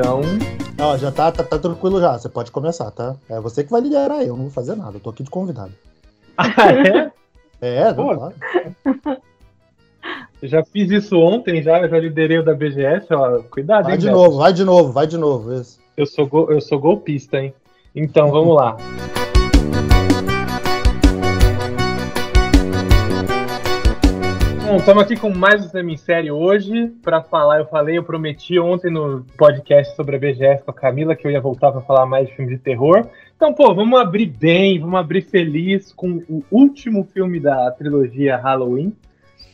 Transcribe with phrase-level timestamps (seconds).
[0.00, 0.20] Então.
[0.80, 2.18] Ó, já tá, tá, tá tranquilo já.
[2.18, 3.14] Você pode começar, tá?
[3.28, 4.96] É você que vai liderar eu, não vou fazer nada.
[4.96, 5.72] Eu tô aqui de convidado.
[6.36, 7.12] Ah, é?
[7.62, 8.04] É, Pô.
[8.14, 8.34] não, claro.
[10.40, 13.42] Eu já fiz isso ontem, já, já liderei o da BGS, ó.
[13.50, 14.16] Cuidado, Vai hein, de Beto?
[14.18, 15.52] novo, vai de novo, vai de novo.
[15.52, 15.78] Isso.
[15.94, 17.52] Eu sou, go- eu sou golpista, hein?
[17.94, 18.78] Então, vamos lá.
[24.70, 27.58] Bom, estamos aqui com mais um semi-série hoje para falar.
[27.58, 31.30] Eu falei, eu prometi ontem no podcast sobre a BGS com a Camila que eu
[31.32, 33.04] ia voltar para falar mais de filme de terror.
[33.34, 38.94] Então, pô, vamos abrir bem, vamos abrir feliz com o último filme da trilogia Halloween,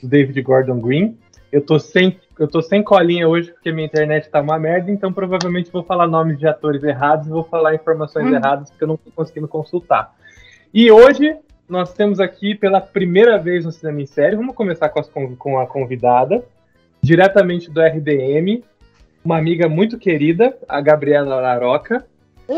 [0.03, 1.17] do David Gordon Green.
[1.51, 5.11] Eu tô sem, eu tô sem colinha hoje porque minha internet tá uma merda, então
[5.15, 8.35] provavelmente vou falar nomes de atores errados e vou falar informações Hum.
[8.35, 10.15] erradas porque eu não tô conseguindo consultar.
[10.75, 11.35] E hoje
[11.69, 15.59] nós temos aqui pela primeira vez no Cinema em Série, vamos começar com, as com
[15.59, 16.45] a convidada,
[17.03, 18.63] diretamente do RDM,
[19.25, 22.07] uma amiga muito querida, a Gabriela Laroca.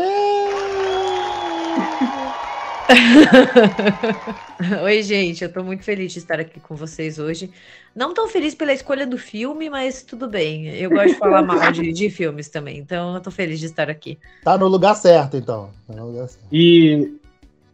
[4.83, 7.49] Oi, gente, eu tô muito feliz de estar aqui com vocês hoje.
[7.95, 10.67] Não tão feliz pela escolha do filme, mas tudo bem.
[10.75, 13.89] Eu gosto de falar mal de, de filmes também, então eu tô feliz de estar
[13.89, 14.19] aqui.
[14.43, 15.69] Tá no lugar certo, então.
[15.87, 16.47] Tá no lugar certo.
[16.51, 17.18] E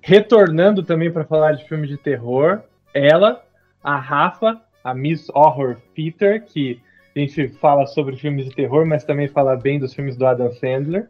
[0.08, 2.62] retornando também para falar de filme de terror,
[2.94, 3.44] ela,
[3.84, 6.80] a Rafa, a Miss Horror Peter, que
[7.16, 10.52] a gente fala sobre filmes de terror, mas também fala bem dos filmes do Adam
[10.54, 11.08] Sandler.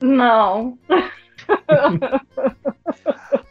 [0.00, 0.78] Não.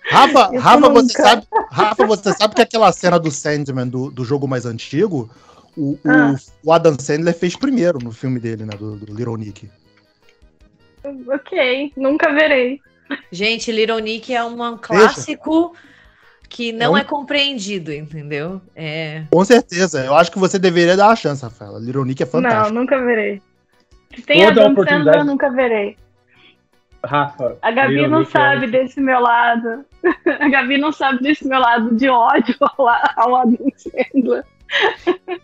[0.09, 4.23] Rafa, Isso Rafa, você sabe, Rafa, você sabe que aquela cena do Sandman do, do
[4.23, 5.29] jogo mais antigo,
[5.75, 6.33] o, o- Ah.
[6.63, 8.71] o Adam Sandler fez primeiro no filme dele, né?
[8.77, 9.69] Do, do Little Nick.
[11.27, 12.79] Ok, nunca verei.
[13.31, 15.75] Gente, Little Nick é um clássico
[16.49, 18.61] que não É é, um- compreendido, entendeu?
[18.75, 19.23] É.
[19.31, 20.05] Com certeza.
[20.05, 21.79] Eu acho que você deveria dar uma chance, Rafaela.
[21.79, 22.73] Little Nick é Não, fantástico.
[22.73, 23.41] nunca verei.
[24.15, 25.97] Se tem Toda Adam oportunidade- Sandler, eu nunca verei.
[27.03, 27.57] Rafa.
[27.61, 29.85] A Gabi Little não Nick é- sabe desse meu lado.
[30.39, 32.87] A Gabi não sabe desse meu lado de ódio ao,
[33.17, 34.43] ao Adam Sandler.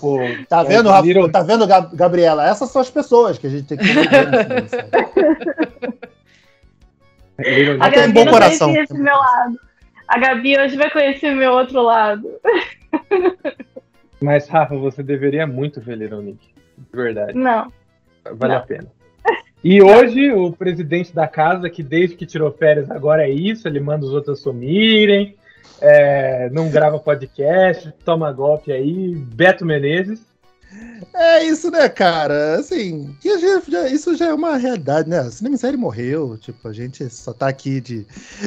[0.00, 1.06] Pô, Tá é, vendo, Rafa?
[1.06, 2.48] Little- Tá vendo, Gab- Gabriela?
[2.48, 3.84] Essas são as pessoas que a gente tem que
[7.38, 8.74] A Nick- tem Gabi bom coração.
[8.76, 9.58] esse meu lado.
[10.08, 12.28] A Gabi hoje vai conhecer o meu outro lado.
[14.20, 16.48] Mas, Rafa, você deveria muito ver Little Nick.
[16.78, 17.34] De verdade.
[17.34, 17.70] Não.
[18.32, 18.60] Vale Não.
[18.60, 18.86] a pena.
[19.62, 23.80] E hoje, o presidente da casa, que desde que tirou férias agora é isso, ele
[23.80, 25.34] manda os outros sumirem,
[25.80, 30.25] é, não grava podcast, toma golpe aí, Beto Menezes.
[31.14, 32.56] É isso, né, cara?
[32.58, 35.20] Assim, que já- já- isso já é uma realidade, né?
[35.20, 36.36] A Cinema em Série morreu.
[36.38, 38.06] Tipo, a gente só tá aqui de,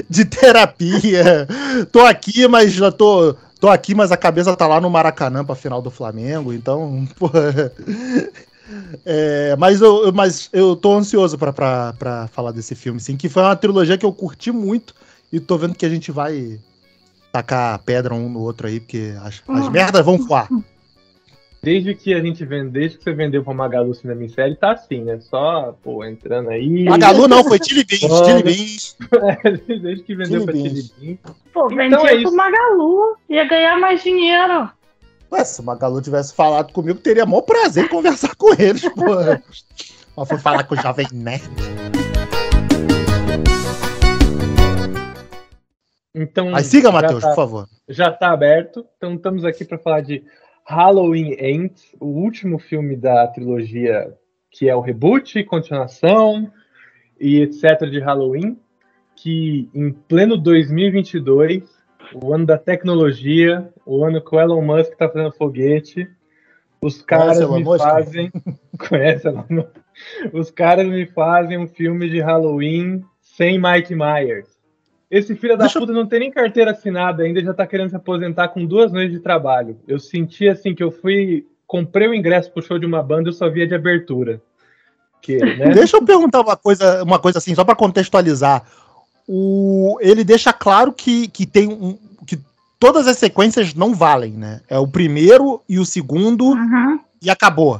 [0.09, 1.47] de terapia.
[1.91, 3.35] tô aqui, mas já tô.
[3.59, 7.73] Tô aqui, mas a cabeça tá lá no Maracanã pra final do Flamengo, então, porra.
[9.05, 13.27] É, mas, eu, mas eu tô ansioso pra, pra, pra falar desse filme, sim, que
[13.27, 14.93] foi uma trilogia que eu curti muito
[15.33, 16.59] e tô vendo que a gente vai
[17.31, 19.71] tacar pedra um no outro aí, porque as, as Uhum.
[19.71, 20.47] merdas vão voar.
[21.61, 24.71] Desde que a gente vende, desde que você vendeu pra Magalu Cinema em Série, tá
[24.71, 25.19] assim, né?
[25.19, 26.85] Só, pô, entrando aí.
[26.85, 27.99] Magalu não, foi Chili Beans.
[28.25, 28.97] Chili Beans.
[29.67, 30.71] desde que vendeu Chili pra Beans.
[30.71, 31.19] Chili Beans.
[31.53, 32.23] Pô, Então vendia é isso.
[32.27, 33.17] pro Magalu.
[33.29, 34.69] Ia ganhar mais dinheiro.
[35.31, 39.43] Ué, se o Magalu tivesse falado comigo, teria maior prazer em conversar com eles, porra.
[40.15, 41.43] Mas foi falar com o Jovem Nerd.
[46.15, 47.67] Então, Mas siga, já Matheus, tá- por favor.
[47.87, 48.85] já tá aberto.
[48.97, 50.23] Então estamos aqui para falar de
[50.69, 54.13] Halloween Ends, o último filme da trilogia
[54.51, 56.51] que é o reboot, continuação
[57.19, 58.55] e etc de Halloween,
[59.15, 61.63] que em pleno 2022,
[62.13, 66.07] o ano da tecnologia, o ano que o Elon Musk tá fazendo foguete,
[66.79, 68.31] os caras me fazem
[68.87, 69.75] conhece Elon Musk?
[70.31, 74.58] Os caras me fazem um filme de Halloween sem Mike Myers.
[75.09, 77.89] Esse filho da Deixa eu- puta não tem nem carteira assinada ainda, já tá querendo
[77.89, 79.77] se aposentar com duas noites de trabalho.
[79.87, 81.45] Eu senti assim que eu fui.
[81.65, 84.41] Comprei o ingresso pro show de uma banda, eu só via de abertura.
[85.21, 85.69] Que, né?
[85.73, 88.63] Deixa eu perguntar uma coisa, uma coisa assim, só pra contextualizar.
[89.27, 91.97] O, ele deixa claro que, que tem um.
[92.25, 92.39] que
[92.79, 94.61] todas as sequências não valem, né?
[94.67, 96.99] É o primeiro e o segundo Uhum.
[97.21, 97.79] e acabou.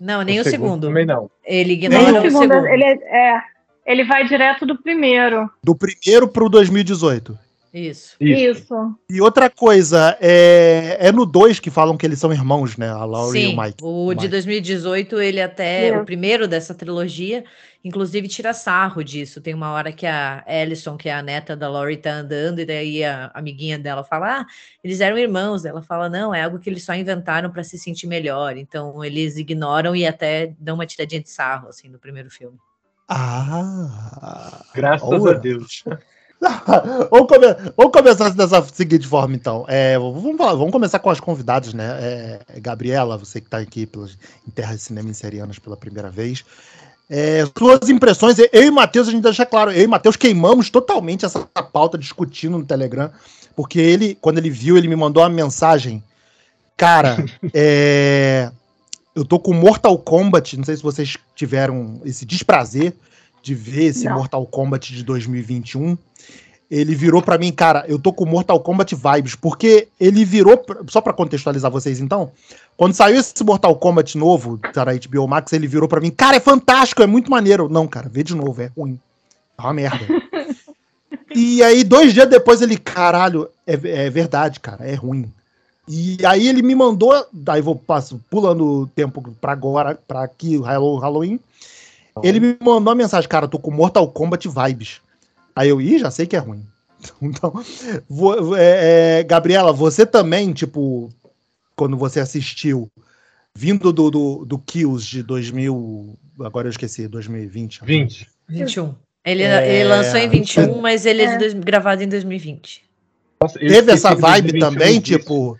[0.00, 0.86] Não, nem o, segundo.
[0.88, 1.30] Também não.
[1.44, 2.66] Ele Nem ignora o o segundo, segundo.
[2.68, 3.40] ele, é,
[3.86, 5.48] ele vai direto do primeiro.
[5.62, 7.38] Do primeiro pro 2018.
[7.72, 8.16] Isso.
[8.18, 8.74] Isso.
[9.10, 12.88] E outra coisa, é, é no 2 que falam que eles são irmãos, né?
[12.88, 13.76] A Laurie e Sim, o Mike.
[13.82, 14.28] o de Mike.
[14.30, 15.98] 2018, ele até, É.
[15.98, 17.44] o primeiro dessa trilogia,
[17.84, 19.42] inclusive tira sarro disso.
[19.42, 22.64] Tem uma hora que a Alison, que é a neta da Laurie, tá andando, e
[22.64, 24.46] daí a amiguinha dela fala: Ah,
[24.82, 25.66] eles eram irmãos.
[25.66, 28.56] Ela fala: Não, é algo que eles só inventaram para se sentir melhor.
[28.56, 32.56] Então eles ignoram e até dão uma tiradinha de sarro, assim, no primeiro filme.
[33.08, 34.62] Ah!
[34.74, 35.36] Graças Olha.
[35.36, 35.84] a Deus.
[37.10, 39.64] vamos, come- vamos começar dessa seguinte forma, então.
[39.68, 41.98] É, vamos, falar- vamos começar com as convidadas, né?
[42.00, 46.44] É, Gabriela, você que está aqui pelas, em Terras Cinema Inserianas pela primeira vez.
[47.08, 51.24] É, suas impressões, eu e Matheus, a gente deixa claro, eu e Matheus queimamos totalmente
[51.24, 53.12] essa pauta discutindo no Telegram,
[53.54, 56.02] porque ele, quando ele viu, ele me mandou uma mensagem.
[56.76, 57.16] Cara,
[57.54, 58.50] é,
[59.16, 62.94] eu tô com Mortal Kombat, não sei se vocês tiveram esse desprazer
[63.42, 64.14] de ver esse Não.
[64.14, 65.96] Mortal Kombat de 2021
[66.70, 71.00] ele virou pra mim, cara, eu tô com Mortal Kombat vibes, porque ele virou, só
[71.00, 72.32] pra contextualizar vocês então,
[72.76, 76.40] quando saiu esse Mortal Kombat novo, na HBO Max, ele virou pra mim, cara, é
[76.40, 77.68] fantástico, é muito maneiro.
[77.68, 78.98] Não, cara, vê de novo, é ruim.
[79.56, 80.04] É uma merda.
[81.34, 85.32] e aí, dois dias depois, ele, caralho, é, é verdade, cara, é ruim.
[85.88, 90.56] E aí ele me mandou, daí vou passo, pulando o tempo pra agora, pra aqui,
[90.60, 91.38] Hallow- Halloween,
[92.22, 95.00] ele me mandou uma mensagem, cara, tô com Mortal Kombat vibes.
[95.54, 96.64] Aí eu, ih, já sei que é ruim.
[97.22, 97.52] Então,
[98.08, 101.08] vo- é, é, Gabriela, você também, tipo,
[101.76, 102.90] quando você assistiu,
[103.54, 107.84] vindo do, do, do Kills de 2000, agora eu esqueci, 2020.
[107.84, 108.28] 20.
[108.48, 108.94] 21.
[109.24, 111.38] Ele, É, ele lançou em 21, mas ele é, É.
[111.38, 112.82] dois- gravado em 2020.
[113.40, 115.18] Nossa, Teve essa vibe 2021 também, disso.
[115.18, 115.58] tipo.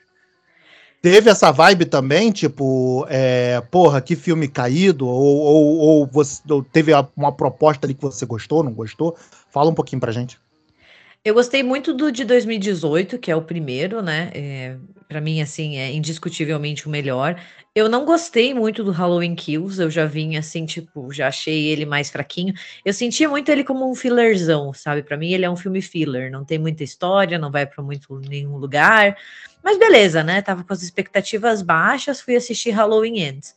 [1.07, 5.07] Teve essa vibe também, tipo, é, porra, que filme caído?
[5.07, 9.17] Ou, ou, ou você ou teve uma proposta ali que você gostou, não gostou?
[9.49, 10.37] Fala um pouquinho pra gente.
[11.27, 14.31] Eu gostei muito do de 2018, que é o primeiro, né?
[14.33, 14.77] É,
[15.09, 17.43] para mim, assim, é indiscutivelmente o melhor.
[17.75, 21.85] Eu não gostei muito do Halloween Kills, eu já vim assim, tipo, já achei ele
[21.85, 22.55] mais fraquinho.
[22.85, 25.03] Eu sentia muito ele como um fillerzão, sabe?
[25.03, 28.21] Para mim, ele é um filme filler, não tem muita história, não vai para muito
[28.21, 29.19] nenhum lugar.
[29.65, 30.41] Mas beleza, né?
[30.43, 33.57] Tava com as expectativas baixas, fui assistir Halloween Ends.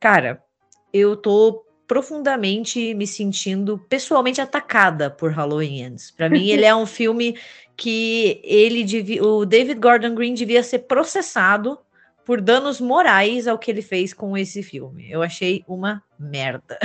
[0.00, 0.42] Cara,
[0.90, 1.62] eu tô
[1.92, 6.10] profundamente me sentindo pessoalmente atacada por Halloween Ends.
[6.10, 7.38] Para mim, ele é um filme
[7.76, 11.78] que ele devia, o David Gordon Green devia ser processado
[12.24, 15.10] por danos morais ao que ele fez com esse filme.
[15.10, 16.78] Eu achei uma merda.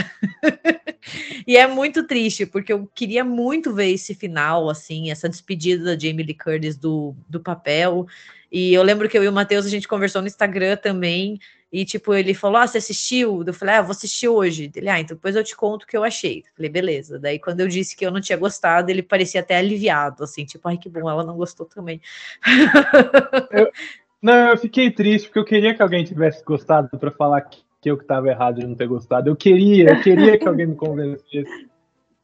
[1.48, 5.98] e é muito triste, porque eu queria muito ver esse final, assim, essa despedida da
[5.98, 8.06] Jamie Lee Curtis do, do papel.
[8.52, 11.40] E eu lembro que eu e o Matheus, a gente conversou no Instagram também,
[11.72, 13.44] e, tipo, ele falou: Ah, você assistiu?
[13.46, 14.72] Eu falei: Ah, vou assistir hoje.
[14.74, 16.40] Ele, ah, então depois eu te conto o que eu achei.
[16.40, 17.20] Eu falei: Beleza.
[17.20, 20.68] Daí, quando eu disse que eu não tinha gostado, ele parecia até aliviado, assim, tipo,
[20.68, 22.02] ai, que bom, ela não gostou também.
[24.22, 27.92] Não, eu fiquei triste porque eu queria que alguém tivesse gostado pra falar que, que
[27.92, 29.30] eu que tava errado de não ter gostado.
[29.30, 31.70] Eu queria, eu queria que alguém me convencesse.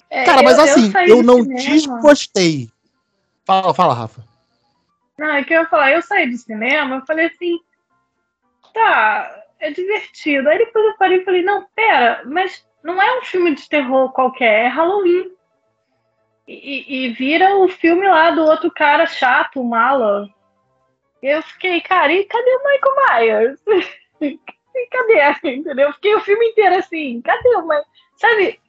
[0.10, 2.69] É, Cara, mas assim, saí eu, não desgostei.
[3.45, 4.24] Fala, fala, Rafa.
[5.18, 7.60] Não, é que eu ia falar, eu saí do cinema, eu falei assim,
[8.73, 10.49] tá, é divertido.
[10.49, 14.11] Aí depois eu parei e falei, não, pera, mas não é um filme de terror
[14.11, 15.31] qualquer, é Halloween.
[16.45, 20.27] E, e- vira o filme lá do outro cara chato, mala.
[21.21, 23.63] Eu fiquei, cara, e cadê o Michael Myers?
[24.92, 25.56] cadê?
[25.56, 25.87] Entendeu?
[25.87, 27.85] Eu fiquei o filme inteiro assim, cadê o Michael?
[28.18, 28.59] Sabe,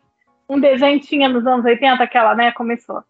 [0.48, 3.02] um desenho tinha nos anos 80, aquela, né, começou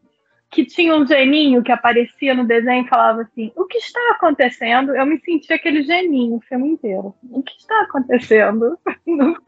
[0.55, 4.95] que tinha um geninho que aparecia no desenho e falava assim: O que está acontecendo?
[4.95, 7.15] Eu me senti aquele geninho o filme inteiro.
[7.31, 8.79] O que está acontecendo?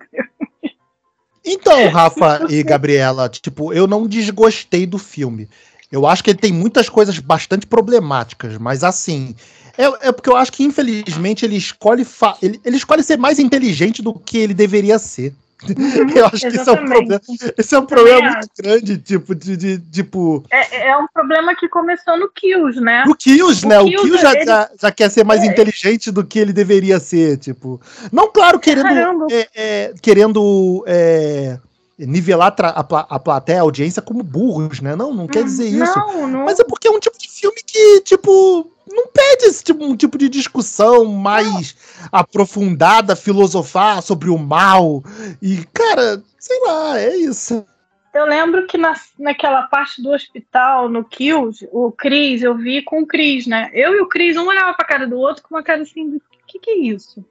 [1.49, 5.49] Então, Rafa e Gabriela, tipo, eu não desgostei do filme.
[5.93, 9.33] Eu acho que ele tem muitas coisas bastante problemáticas, mas assim.
[9.79, 13.39] É, é porque eu acho que, infelizmente, ele escolhe, fa- ele, ele escolhe ser mais
[13.39, 15.33] inteligente do que ele deveria ser.
[16.15, 17.21] eu acho que esse é um problema,
[17.57, 20.45] esse é um problema muito grande, tipo, de, de- tipo.
[20.51, 23.05] É, é um problema que começou no Kills, né?
[23.09, 23.81] O Kills, O né?
[23.81, 25.47] O Kills, já, ele- já, já quer ser mais É.
[25.47, 27.81] inteligente do que ele deveria ser, tipo.
[28.13, 31.59] Não, claro, querendo, é, é, querendo é,
[31.99, 34.95] nivelar a, pla- a plateia, a audiência como burros, né?
[34.95, 35.99] Não, não quer dizer isso.
[35.99, 36.45] Não, não.
[36.45, 39.97] Mas é porque é um tipo de filme que, tipo, não pede esse tipo, um
[39.97, 41.75] tipo de discussão mais
[42.13, 45.03] aprofundada, filosofar sobre o mal.
[45.41, 47.65] E, cara, sei lá, é isso.
[48.13, 53.03] Eu lembro que na, naquela parte do hospital, no Kills, o Cris, eu vi com
[53.03, 53.71] o Cris, né?
[53.75, 56.21] Eu e o Cris, um olhava pra cara do outro com uma cara assim: o
[56.47, 57.23] que, que é isso?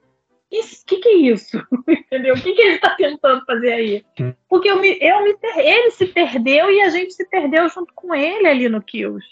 [0.59, 1.57] O que, que é isso?
[1.87, 2.35] Entendeu?
[2.35, 4.05] O que, que ele tá tentando fazer aí?
[4.19, 4.33] Hum.
[4.49, 7.93] Porque eu me, eu me per- ele se perdeu e a gente se perdeu junto
[7.93, 9.25] com ele ali no Kills.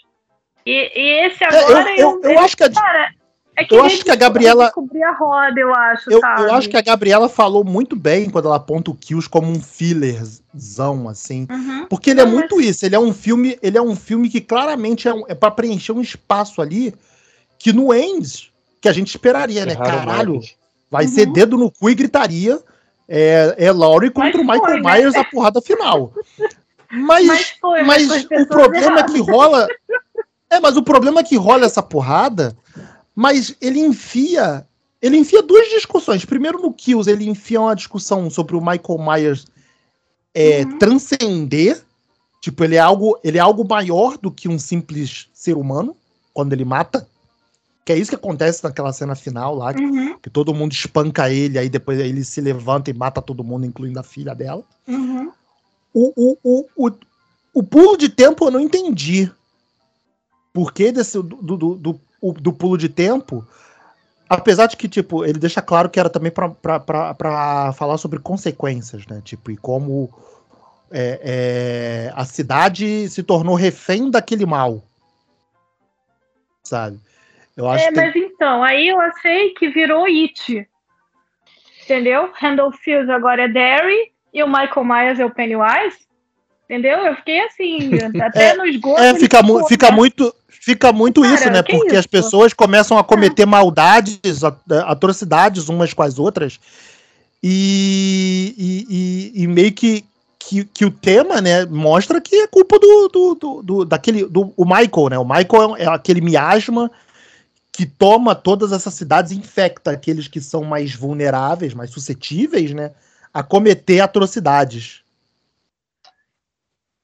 [0.66, 1.90] E, e esse agora.
[1.90, 3.10] É, eu, eu, eu acho que a, cara,
[3.56, 4.66] é que eu acho que a Gabriela.
[4.66, 6.10] a roda, eu acho.
[6.10, 9.48] Eu, eu, acho que a Gabriela falou muito bem quando ela aponta o Kills como
[9.48, 11.46] um fillerzão, assim.
[11.48, 11.86] Uhum.
[11.86, 12.66] Porque ele é muito mas...
[12.66, 12.86] isso.
[12.86, 13.56] Ele é um filme.
[13.62, 16.94] Ele é um filme que claramente é, um, é para preencher um espaço ali
[17.56, 18.50] que no Ends,
[18.80, 19.76] que a gente esperaria, né?
[19.76, 20.40] Caralho,
[20.94, 21.10] vai uhum.
[21.10, 22.60] ser dedo no cu e gritaria.
[23.08, 24.92] É, é Laurie contra mas o Michael foi, né?
[24.92, 25.20] Myers né?
[25.20, 26.12] a porrada final.
[26.90, 29.66] Mas, mas, foi, mas, mas o problema é que rola.
[30.48, 32.56] É, mas o problema é que rola essa porrada
[33.14, 34.66] mas ele enfia.
[35.00, 36.24] Ele enfia duas discussões.
[36.24, 39.46] Primeiro, no Kills, ele enfia uma discussão sobre o Michael Myers
[40.34, 40.78] é, uhum.
[40.78, 41.82] transcender.
[42.40, 45.94] Tipo, ele é, algo, ele é algo maior do que um simples ser humano
[46.32, 47.06] quando ele mata.
[47.84, 50.18] Que é isso que acontece naquela cena final lá, uhum.
[50.18, 54.00] que todo mundo espanca ele, aí depois ele se levanta e mata todo mundo, incluindo
[54.00, 54.62] a filha dela.
[54.88, 55.30] Uhum.
[55.92, 56.90] O, o, o, o,
[57.52, 59.30] o pulo de tempo eu não entendi.
[60.52, 62.00] Por que desse, do, do, do,
[62.32, 63.46] do pulo de tempo,
[64.28, 69.20] apesar de que, tipo, ele deixa claro que era também para falar sobre consequências, né?
[69.22, 70.10] Tipo, e como
[70.90, 74.82] é, é, a cidade se tornou refém daquele mal.
[76.62, 76.98] Sabe?
[77.56, 77.96] Eu acho é, que...
[77.96, 80.66] mas então, aí eu achei que virou It.
[81.84, 82.30] Entendeu?
[82.34, 85.98] Randall Fields agora é Derry e o Michael Myers é o Pennywise.
[86.64, 86.98] Entendeu?
[86.98, 89.00] Eu fiquei assim, até é, no esgoto.
[89.00, 90.34] É, fica, mu fica muito.
[90.48, 91.62] Fica muito Cara, isso, né?
[91.62, 91.98] Porque isso?
[91.98, 93.46] as pessoas começam a cometer é.
[93.46, 94.18] maldades,
[94.86, 96.58] atrocidades umas com as outras.
[97.42, 100.02] E, e, e, e meio que,
[100.38, 104.54] que, que, o tema, né, mostra que é culpa do, do, do, do daquele, do
[104.56, 105.18] o Michael, né?
[105.18, 106.90] O Michael é, é aquele miasma
[107.76, 112.94] que toma todas essas cidades e infecta aqueles que são mais vulneráveis, mais suscetíveis, né,
[113.32, 115.04] a cometer atrocidades.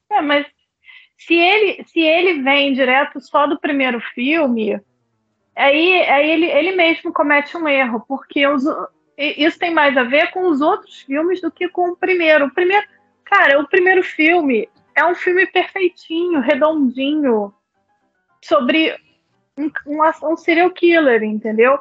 [0.08, 0.46] É, mas
[1.18, 4.80] se ele, se ele vem direto só do primeiro filme,
[5.56, 8.62] aí, aí ele, ele mesmo comete um erro, porque os,
[9.18, 12.46] isso tem mais a ver com os outros filmes do que com o primeiro.
[12.46, 12.86] O primeiro,
[13.24, 17.52] cara, o primeiro filme é um filme perfeitinho, redondinho,
[18.40, 18.96] sobre
[19.58, 21.78] um, um, um serial killer, entendeu?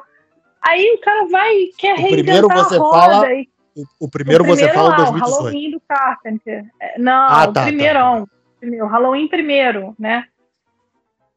[0.62, 3.48] Aí o cara vai e quer o primeiro você fala e...
[3.74, 5.36] o, o, primeiro o, primeiro você fala não, 2018.
[5.36, 6.64] Halloween do Carpenter.
[6.80, 8.26] É, não, ah, tá, o primeirão.
[8.26, 10.26] Tá o Halloween primeiro, né?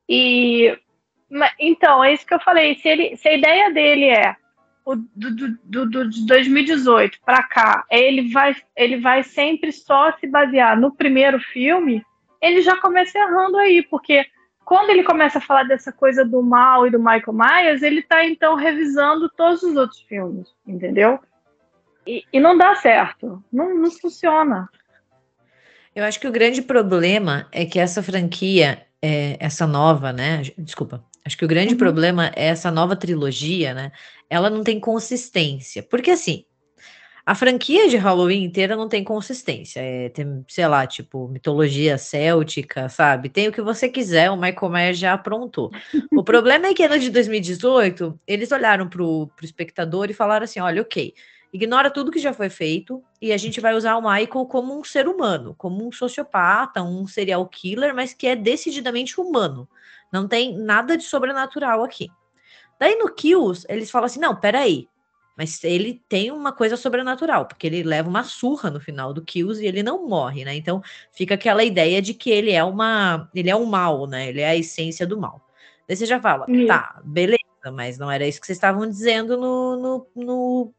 [0.09, 0.77] E
[1.59, 2.75] então, é isso que eu falei.
[2.75, 4.35] Se, ele, se a ideia dele é
[4.85, 10.11] o do, do, do, do de 2018 para cá, ele vai, ele vai sempre só
[10.17, 12.03] se basear no primeiro filme,
[12.41, 14.25] ele já começa errando aí, porque
[14.65, 18.25] quando ele começa a falar dessa coisa do mal e do Michael Myers, ele está
[18.25, 21.19] então revisando todos os outros filmes, entendeu?
[22.05, 24.69] E, e não dá certo, não, não funciona.
[25.95, 30.41] Eu acho que o grande problema é que essa franquia, é, essa nova, né?
[30.57, 31.03] Desculpa.
[31.25, 31.77] Acho que o grande uhum.
[31.77, 33.91] problema é essa nova trilogia, né?
[34.29, 35.83] Ela não tem consistência.
[35.83, 36.45] Porque assim,
[37.25, 39.79] a franquia de Halloween inteira não tem consistência.
[39.79, 43.29] É, tem, sei lá, tipo, mitologia céltica, sabe?
[43.29, 45.71] Tem o que você quiser, o Michael Myers já aprontou.
[46.11, 50.59] o problema é que no de 2018, eles olharam pro, pro espectador e falaram assim:
[50.59, 51.13] olha, ok,
[51.53, 54.83] ignora tudo que já foi feito e a gente vai usar o Michael como um
[54.83, 59.67] ser humano, como um sociopata, um serial killer, mas que é decididamente humano.
[60.11, 62.09] Não tem nada de sobrenatural aqui.
[62.77, 64.89] Daí no Kills, eles falam assim: não, peraí.
[65.35, 69.63] Mas ele tem uma coisa sobrenatural, porque ele leva uma surra no final do Kills
[69.63, 70.55] e ele não morre, né?
[70.55, 73.29] Então fica aquela ideia de que ele é uma.
[73.33, 74.29] Ele é um mal, né?
[74.29, 75.41] Ele é a essência do mal.
[75.87, 77.39] Daí você já fala, tá, beleza,
[77.73, 80.73] mas não era isso que vocês estavam dizendo no, no, no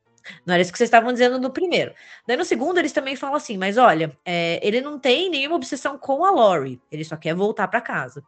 [0.46, 1.92] não era isso que vocês estavam dizendo no primeiro.
[2.26, 5.98] Daí no segundo, eles também falam assim: mas olha, é, ele não tem nenhuma obsessão
[5.98, 8.24] com a Lori, ele só quer voltar para casa.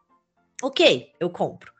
[0.62, 1.72] Ok, eu compro.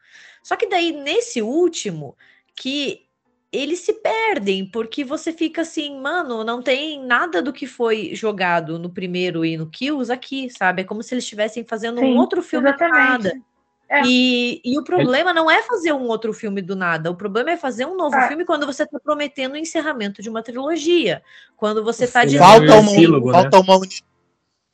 [0.43, 2.17] Só que daí, nesse último,
[2.55, 3.06] que
[3.53, 8.79] eles se perdem, porque você fica assim, mano, não tem nada do que foi jogado
[8.79, 10.83] no primeiro e no Kills aqui, sabe?
[10.83, 12.99] É como se eles estivessem fazendo Sim, um outro filme exatamente.
[12.99, 13.41] nada.
[13.89, 14.03] É.
[14.05, 17.09] E, e o problema não é fazer um outro filme do nada.
[17.11, 18.27] O problema é fazer um novo é.
[18.27, 21.23] filme quando você está prometendo o encerramento de uma trilogia.
[21.57, 22.41] Quando você está dizendo.
[22.41, 23.65] Falta uma, sílogo, falta, né?
[23.65, 23.79] uma,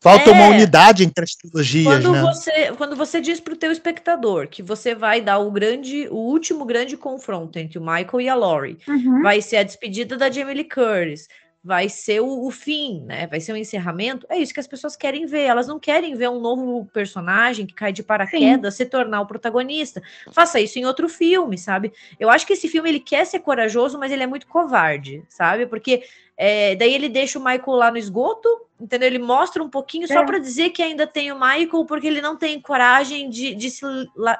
[0.03, 0.33] falta é.
[0.33, 1.87] uma unidade entre as trilogias.
[1.87, 2.21] Quando, né?
[2.23, 6.17] você, quando você diz para o teu espectador que você vai dar o grande, o
[6.17, 9.23] último grande confronto entre o Michael e a Laurie, uhum.
[9.23, 11.29] vai ser a despedida da Jamie Lee Curtis,
[11.65, 13.27] vai ser o, o, fim, né?
[13.29, 14.27] Vai ser o encerramento.
[14.29, 15.43] É isso que as pessoas querem ver.
[15.45, 18.85] Elas não querem ver um novo personagem que cai de paraquedas Sim.
[18.85, 20.03] se tornar o protagonista.
[20.33, 21.93] Faça isso em outro filme, sabe?
[22.19, 25.67] Eu acho que esse filme ele quer ser corajoso, mas ele é muito covarde, sabe?
[25.67, 26.03] Porque
[26.37, 28.49] é, daí ele deixa o Michael lá no esgoto,
[28.81, 29.07] entendeu?
[29.07, 30.09] Ele mostra um pouquinho é.
[30.09, 33.71] só para dizer que ainda tem o Michael, porque ele não tem coragem de, de,
[33.71, 33.85] se,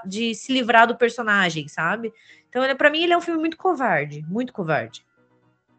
[0.05, 2.13] de se livrar do personagem, sabe?
[2.49, 5.05] Então, para mim, ele é um filme muito covarde, muito covarde.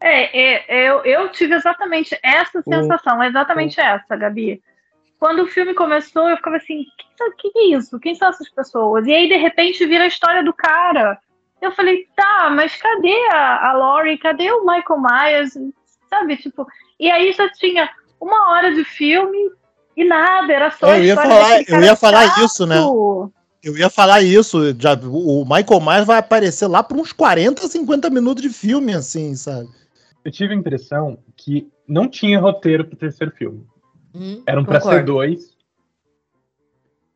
[0.00, 4.62] É, é, eu, eu tive exatamente essa sensação, exatamente essa, Gabi.
[5.18, 7.98] Quando o filme começou, eu ficava assim: o que, que, é isso?
[7.98, 9.06] Quem são essas pessoas?
[9.06, 11.18] E aí, de repente, vira a história do cara.
[11.62, 14.18] Eu falei: tá, mas cadê a, a Laurie?
[14.18, 15.54] Cadê o Michael Myers?
[16.10, 16.36] Sabe?
[16.36, 16.66] Tipo,
[17.00, 17.88] e aí já tinha
[18.20, 19.50] uma hora de filme
[19.96, 20.92] e nada, era só.
[20.92, 22.76] É, eu ia falar, eu ia falar isso, né?
[23.62, 24.58] Eu ia falar isso.
[24.78, 29.34] Já, o Michael Myers vai aparecer lá por uns 40, 50 minutos de filme, assim,
[29.34, 29.68] sabe?
[30.24, 33.66] Eu tive a impressão que não tinha roteiro pro terceiro filme.
[34.14, 35.54] Hum, Eram para ser dois.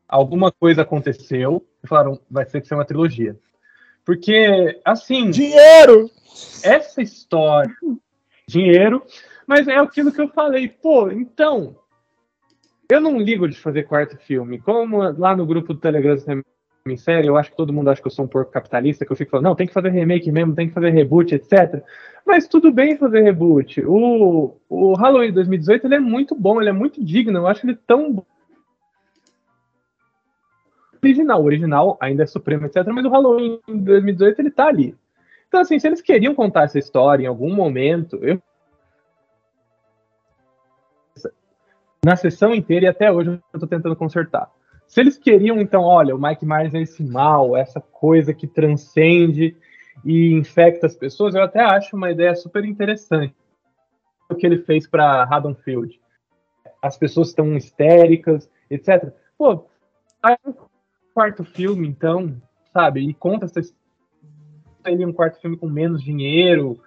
[0.07, 3.37] Alguma coisa aconteceu e falaram, vai ser que ser uma trilogia.
[4.05, 5.29] Porque, assim.
[5.29, 6.09] Dinheiro!
[6.63, 7.73] Essa história.
[8.47, 9.03] Dinheiro.
[9.45, 10.67] Mas é aquilo que eu falei.
[10.67, 11.77] Pô, então.
[12.91, 14.59] Eu não ligo de fazer quarto filme.
[14.59, 16.17] Como lá no grupo do Telegram
[16.91, 19.11] em série, eu acho que todo mundo acha que eu sou um porco capitalista, que
[19.11, 21.83] eu fico falando, não, tem que fazer remake mesmo, tem que fazer reboot, etc.
[22.25, 23.81] Mas tudo bem fazer reboot.
[23.85, 27.75] O, o Halloween 2018 ele é muito bom, ele é muito digno, eu acho ele
[27.75, 28.25] tão
[31.03, 31.41] original.
[31.41, 32.85] O original ainda é supremo, etc.
[32.87, 34.95] Mas o Halloween 2018 ele tá ali.
[35.47, 38.41] Então, assim, se eles queriam contar essa história em algum momento, eu
[42.05, 44.49] na sessão inteira e até hoje eu tô tentando consertar.
[44.89, 49.55] Se eles queriam, então, olha, o Mike Myers é esse mal, essa coisa que transcende
[50.03, 53.35] e infecta as pessoas, eu até acho uma ideia super interessante
[54.27, 55.99] o que ele fez para Haddonfield.
[56.81, 59.13] As pessoas estão histéricas, etc.
[59.37, 59.67] Pô,
[60.21, 60.53] faz um
[61.13, 62.35] quarto filme, então,
[62.73, 63.61] sabe, e conta essa
[64.85, 66.79] ele um quarto filme com menos dinheiro,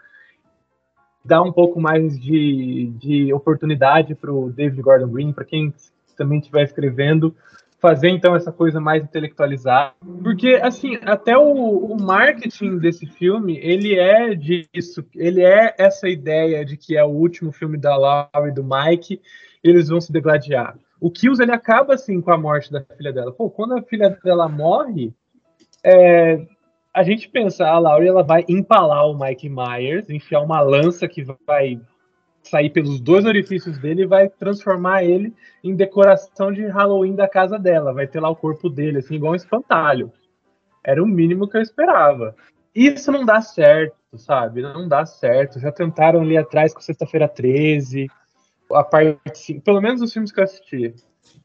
[1.25, 5.73] dá um pouco mais de, de oportunidade para o David Gordon Green, para quem
[6.16, 7.35] também estiver escrevendo,
[7.82, 9.92] fazer então essa coisa mais intelectualizada.
[10.22, 16.64] Porque, assim, até o, o, marketing desse filme, ele é disso, ele é essa ideia
[16.64, 19.20] de que é o último filme da Laura e do Mike,
[19.64, 20.78] eles vão se degladiar.
[21.00, 23.33] O Kills, ele acaba, assim, com a morte da filha dela.
[23.33, 25.12] Pô, quando a filha dela morre,
[25.83, 26.46] é,
[26.94, 31.24] a gente pensa, a Laura ela vai empalar o Mike Myers, enfiar uma lança que
[31.44, 31.80] vai
[32.42, 37.59] sair pelos dois orifícios dele e vai transformar ele em decoração de Halloween da casa
[37.59, 37.92] dela.
[37.92, 40.12] Vai ter lá o corpo dele, assim, igual um espantalho.
[40.85, 42.35] Era o mínimo que eu esperava.
[42.74, 44.62] Isso não dá certo, sabe?
[44.62, 45.61] Não dá certo.
[45.61, 48.09] Já tentaram ali atrás com Sexta-feira 13,
[48.72, 50.94] a parte 5, pelo menos os filmes que eu assisti.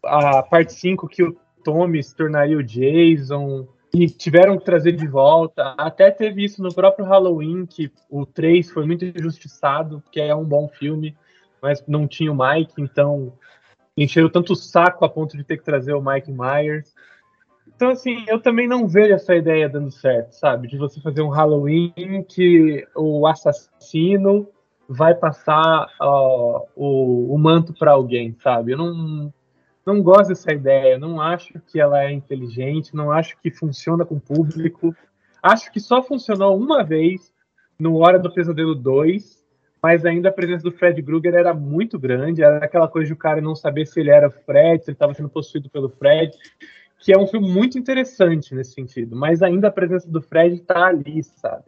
[0.04, 5.08] A parte 5 que o Tommy se tornaria o Jason, e tiveram que trazer de
[5.08, 5.74] volta.
[5.78, 10.46] Até teve isso no próprio Halloween, que o 3 foi muito injustiçado, porque é um
[10.46, 11.16] bom filme,
[11.62, 13.34] mas não tinha o Mike, então
[13.96, 16.94] encheram tanto o saco a ponto de ter que trazer o Mike Myers.
[17.76, 20.68] Então, assim, eu também não vejo essa ideia dando certo, sabe?
[20.68, 24.48] De você fazer um Halloween que o assassino
[24.88, 25.88] vai passar
[26.76, 28.72] o, o manto para alguém, sabe?
[28.72, 29.34] Eu não,
[29.88, 34.16] não gosto dessa ideia, não acho que ela é inteligente, não acho que funciona com
[34.16, 34.94] o público.
[35.42, 37.34] Acho que só funcionou uma vez
[37.80, 39.42] no Hora do Pesadelo 2,
[39.82, 43.18] mas ainda a presença do Fred Krueger era muito grande, era aquela coisa de o
[43.18, 46.36] cara não saber se ele era Fred, se ele estava sendo possuído pelo Fred,
[47.00, 50.88] que é um filme muito interessante nesse sentido, mas ainda a presença do Fred está
[50.88, 51.64] ali, sabe?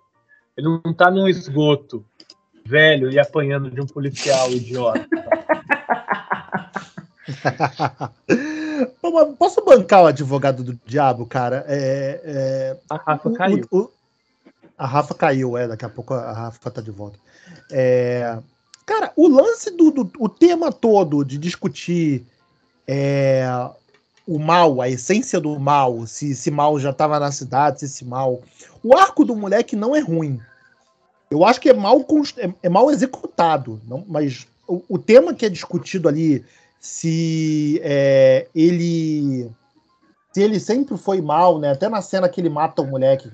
[0.58, 2.06] Ele não está num esgoto
[2.66, 5.08] velho e apanhando de um policial idiota.
[9.38, 11.66] Posso bancar o advogado do diabo, cara?
[11.68, 13.68] É, é, a Rafa o, caiu.
[13.72, 13.90] O,
[14.78, 17.20] a Rafa caiu, é, daqui a pouco a Rafa tá de volta.
[17.72, 18.38] É,
[18.86, 22.26] cara, o lance do, do, o tema todo de discutir
[22.88, 23.46] é,
[24.26, 28.06] o mal, a essência do mal, se esse mal já estava na cidade, se esse
[28.06, 28.42] mal.
[28.84, 30.40] O arco do moleque não é ruim.
[31.30, 32.06] Eu acho que é mal,
[32.38, 36.44] é, é mal executado, não, mas o, o tema que é discutido ali
[36.80, 39.52] se é, ele
[40.32, 41.72] se ele sempre foi mal, né?
[41.72, 43.30] Até na cena que ele mata o moleque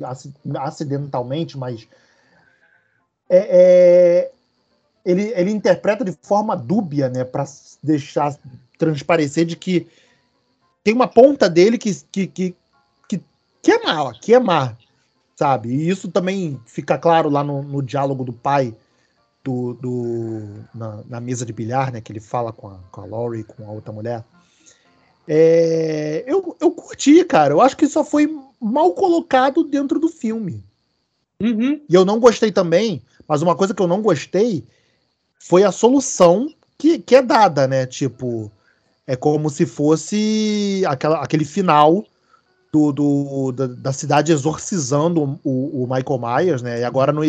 [0.58, 1.88] acidentalmente, mas
[3.30, 4.32] é, é,
[5.06, 7.24] ele, ele interpreta de forma dúbia, né?
[7.24, 7.46] Para
[7.84, 8.36] deixar
[8.78, 9.88] transparecer de que
[10.84, 12.56] tem uma ponta dele que, que, que,
[13.08, 13.22] que,
[13.62, 14.76] que é mal, que é má,
[15.36, 15.70] sabe?
[15.70, 18.74] E isso também fica claro lá no, no diálogo do pai
[19.46, 20.42] do, do
[20.74, 22.02] na, na, mesa de bilhar, né?
[22.02, 24.26] Que ele fala com a, com a Laurie, com a outra mulher.
[25.28, 27.54] É, eu, eu curti, cara.
[27.54, 28.28] Eu acho que só foi
[28.60, 30.64] mal colocado dentro do filme.
[31.40, 31.80] Uhum.
[31.88, 34.64] E eu não gostei também, mas uma coisa que eu não gostei
[35.38, 37.86] foi a solução que, que é dada, né?
[37.86, 38.52] Tipo,
[39.06, 42.04] é como se fosse aquela, aquele final
[42.76, 46.82] do, do da, da, cidade exorcizando o, o, Michael Myers, né?
[46.82, 47.22] E agora não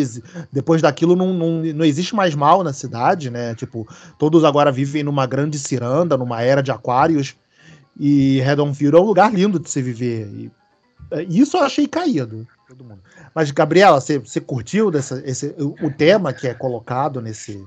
[0.51, 3.55] depois daquilo não, não, não existe mais mal na cidade, né?
[3.55, 3.87] Tipo,
[4.19, 7.35] todos agora vivem numa grande ciranda, numa era de aquários.
[7.97, 10.27] E Redonfield é um lugar lindo de se viver.
[10.27, 10.51] E,
[11.11, 12.45] é, isso eu achei caído.
[13.33, 17.65] Mas, Gabriela, você, você curtiu dessa, esse, o tema que é colocado nesse,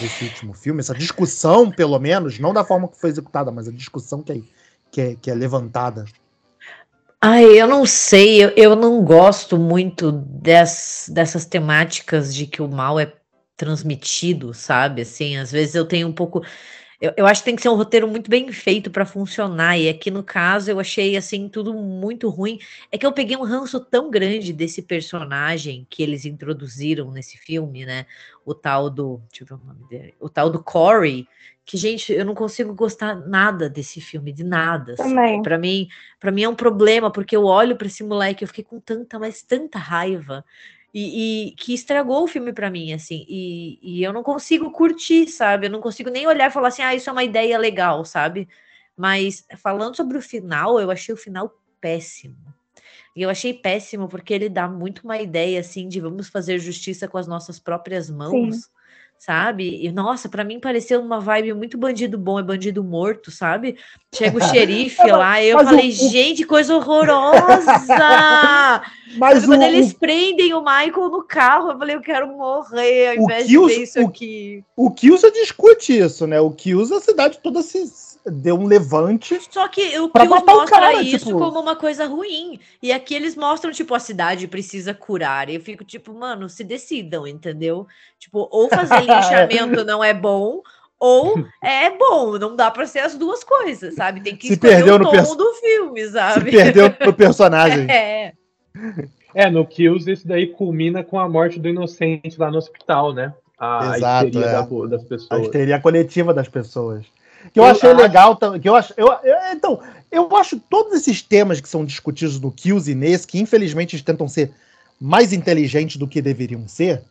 [0.00, 0.80] nesse último filme?
[0.80, 4.40] Essa discussão, pelo menos, não da forma que foi executada, mas a discussão que é,
[4.90, 6.06] que é, que é levantada.
[7.22, 12.68] Ai, eu não sei, eu, eu não gosto muito des, dessas temáticas de que o
[12.68, 13.12] mal é
[13.56, 15.02] transmitido, sabe?
[15.02, 16.42] Assim, às vezes eu tenho um pouco.
[17.00, 19.78] Eu, eu acho que tem que ser um roteiro muito bem feito para funcionar.
[19.78, 22.58] E aqui no caso eu achei assim tudo muito ruim.
[22.90, 27.84] É que eu peguei um ranço tão grande desse personagem que eles introduziram nesse filme,
[27.84, 28.06] né?
[28.44, 31.26] O tal do, deixa eu ver o nome dele, o tal do Corey,
[31.64, 34.94] que gente, eu não consigo gostar nada desse filme, de nada.
[34.94, 35.42] Assim.
[35.42, 35.88] Para mim,
[36.20, 39.18] para mim é um problema porque eu olho para esse moleque, eu fiquei com tanta,
[39.18, 40.44] mas tanta raiva
[40.98, 45.28] e, e, que estragou o filme para mim, assim, e, e, eu não consigo curtir,
[45.28, 45.66] sabe?
[45.66, 48.48] Eu não consigo nem olhar e falar assim, ah, isso é uma ideia legal, sabe?
[48.96, 52.38] Mas falando sobre o final, eu achei o final péssimo.
[53.14, 57.06] E eu achei péssimo porque ele dá muito uma ideia, assim, de vamos fazer justiça
[57.06, 58.56] com as nossas próprias mãos.
[58.56, 58.75] Sim
[59.18, 59.84] sabe?
[59.84, 63.76] E nossa, para mim pareceu uma vibe muito bandido bom e bandido morto, sabe?
[64.14, 68.82] Chega o xerife lá, eu falei, o, gente, coisa horrorosa!
[69.18, 73.08] Mas o, quando eles o, prendem o Michael no carro, eu falei, eu quero morrer
[73.08, 74.64] ao invés de ver isso aqui.
[74.76, 76.40] O Kills discute isso, né?
[76.40, 77.78] O Kills, a cidade toda se
[78.26, 79.40] deu um levante.
[79.50, 81.38] Só que o que mostra cara, isso tipo...
[81.38, 82.58] como uma coisa ruim.
[82.82, 85.48] E aqui eles mostram, tipo, a cidade precisa curar.
[85.48, 87.86] E eu fico, tipo, mano, se decidam, entendeu?
[88.18, 90.62] Tipo, ou fazer linchamento não é bom,
[90.98, 94.20] ou é bom, não dá para ser as duas coisas, sabe?
[94.20, 96.50] Tem que se perdeu o tom no do filme, sabe?
[96.50, 97.90] Se perdeu no personagem.
[97.90, 98.32] é.
[99.34, 103.34] É, no Kills, isso daí culmina com a morte do inocente lá no hospital, né?
[103.58, 104.52] A, Exato, histeria é.
[104.52, 105.40] da, das pessoas.
[105.40, 107.04] A histeria coletiva das pessoas.
[107.52, 108.00] Que eu, eu achei acho...
[108.00, 109.80] legal que eu acho, eu, eu, então,
[110.10, 114.28] eu acho todos esses temas que são discutidos no Kills e nesse, que infelizmente tentam
[114.28, 114.52] ser
[115.00, 117.02] mais inteligentes do que deveriam ser,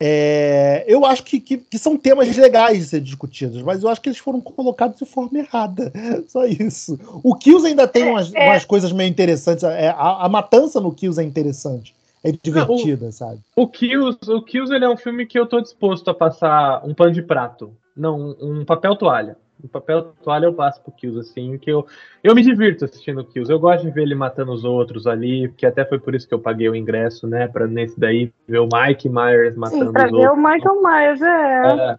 [0.00, 4.00] é, eu acho que, que, que, são temas legais de ser discutidos, mas eu acho
[4.00, 5.92] que eles foram colocados de forma errada.
[6.26, 6.98] Só isso.
[7.22, 8.50] O Kills ainda tem umas, é, é.
[8.50, 9.62] umas coisas meio interessantes.
[9.62, 11.94] É, a, a, matança no Kills é interessante.
[12.24, 13.38] É divertida, o, sabe?
[13.54, 16.92] O Kills, o Kills ele é um filme que eu tô disposto a passar um
[16.92, 17.72] pano de prato.
[17.96, 19.36] Não, um papel toalha.
[19.62, 21.86] Um papel toalha eu passo pro Kills, assim, que eu,
[22.22, 23.50] eu me divirto assistindo Kills.
[23.50, 26.34] Eu gosto de ver ele matando os outros ali, que até foi por isso que
[26.34, 27.46] eu paguei o ingresso, né?
[27.46, 30.38] Pra nesse daí ver o Mike Myers matando Sim, pra os ver outros.
[30.38, 31.90] o Michael Myers, é.
[31.90, 31.98] é.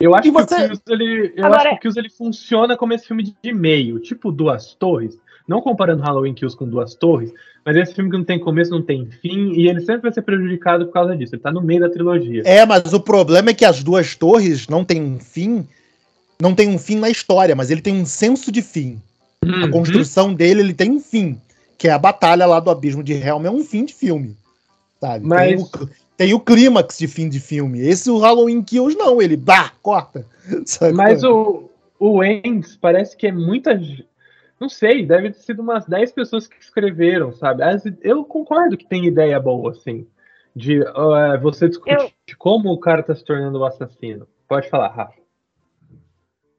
[0.00, 0.54] Eu acho você...
[0.56, 1.60] que o Kills, ele, eu Agora...
[1.60, 5.20] acho que o Kills ele funciona como esse filme de meio, tipo Duas Torres.
[5.48, 7.32] Não comparando Halloween Kills com Duas Torres,
[7.64, 10.22] mas esse filme que não tem começo, não tem fim, e ele sempre vai ser
[10.22, 11.34] prejudicado por causa disso.
[11.34, 12.42] Ele tá no meio da trilogia.
[12.44, 15.66] É, mas o problema é que as duas torres não tem um fim.
[16.40, 19.00] Não tem um fim na história, mas ele tem um senso de fim.
[19.44, 19.64] Uhum.
[19.64, 21.40] A construção dele, ele tem um fim.
[21.76, 24.36] Que é a batalha lá do Abismo de Helm, é um fim de filme.
[25.00, 25.26] Sabe?
[25.26, 25.48] Mas...
[25.48, 27.80] Tem o, tem o clímax de fim de filme.
[27.80, 30.26] Esse o Halloween Kills não, ele bah, corta.
[30.66, 30.92] Sabe?
[30.92, 33.80] Mas o, o Ends parece que é muita
[34.60, 37.62] não sei, deve ter sido umas 10 pessoas que escreveram, sabe?
[38.02, 40.06] Eu concordo que tem ideia boa, assim,
[40.54, 42.36] de uh, você discutir eu...
[42.38, 44.26] como o cara tá se tornando o assassino.
[44.48, 45.18] Pode falar, Rafa.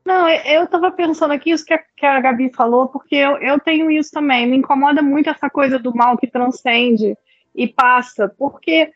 [0.06, 3.60] Não, eu tava pensando aqui isso que a, que a Gabi falou, porque eu, eu
[3.60, 4.48] tenho isso também.
[4.48, 7.16] Me incomoda muito essa coisa do mal que transcende
[7.54, 8.92] e passa, porque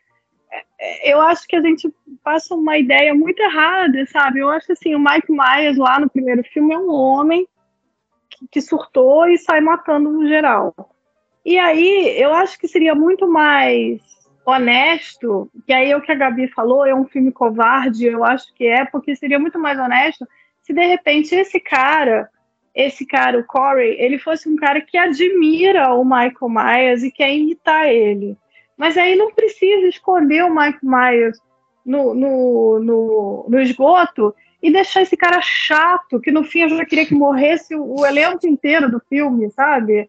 [0.80, 4.40] é, eu acho que a gente passa uma ideia muito errada, sabe?
[4.40, 7.46] Eu acho assim, o Mike Myers lá no primeiro filme é um homem
[8.50, 10.74] que surtou e sai matando no geral.
[11.44, 14.00] E aí, eu acho que seria muito mais
[14.46, 18.52] honesto, que aí é o que a Gabi falou, é um filme covarde, eu acho
[18.54, 20.26] que é, porque seria muito mais honesto
[20.64, 22.28] se de repente esse cara,
[22.74, 27.34] esse cara, o Corey, ele fosse um cara que admira o Michael Myers e quer
[27.34, 28.36] imitar ele.
[28.76, 31.38] Mas aí não precisa esconder o Michael Myers
[31.84, 36.86] no, no, no, no esgoto e deixar esse cara chato, que no fim eu já
[36.86, 40.08] queria que morresse o, o elenco inteiro do filme, sabe?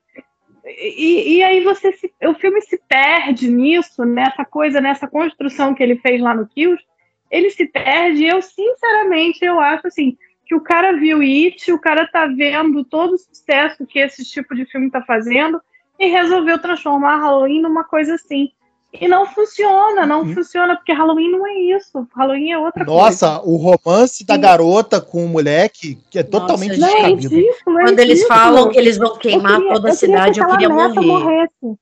[0.66, 5.84] E, e aí você se, o filme se perde nisso, nessa coisa, nessa construção que
[5.84, 6.82] ele fez lá no Kills,
[7.30, 8.24] ele se perde.
[8.24, 13.16] Eu, sinceramente, eu acho assim que o cara viu It, o cara tá vendo todo
[13.16, 15.60] o sucesso que esse tipo de filme tá fazendo
[16.00, 18.54] e resolveu transformar Halloween numa coisa assim.
[19.00, 20.34] E não funciona, não uhum.
[20.34, 22.08] funciona, porque Halloween não é isso.
[22.16, 23.50] Halloween é outra Nossa, coisa.
[23.50, 27.84] o romance da garota com o moleque, que é Nossa, totalmente não, é ridículo, é
[27.86, 31.02] Quando eles falam que eles vão queimar queria, toda a cidade, eu queria morrer.
[31.02, 31.80] Morresse.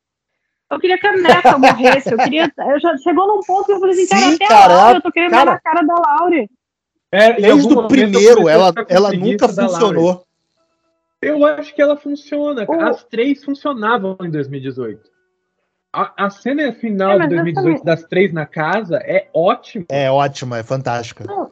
[0.71, 2.11] Eu queria que a neta morresse.
[2.11, 2.51] Eu queria.
[2.57, 4.97] Eu já, chegou num ponto que eu falei assim, cara, Sim, até cara, a Laura,
[4.97, 6.49] eu tô querendo cara, ver na cara da Laure.
[7.11, 10.25] É, Desde o primeiro, ela, ela nunca funcionou.
[11.21, 12.65] Eu acho que ela funciona.
[12.89, 15.12] As três funcionavam em 2018.
[15.93, 19.85] A, a cena final é, de 2018 das três na casa é ótima.
[19.89, 21.23] É ótima, é fantástica.
[21.23, 21.51] Não,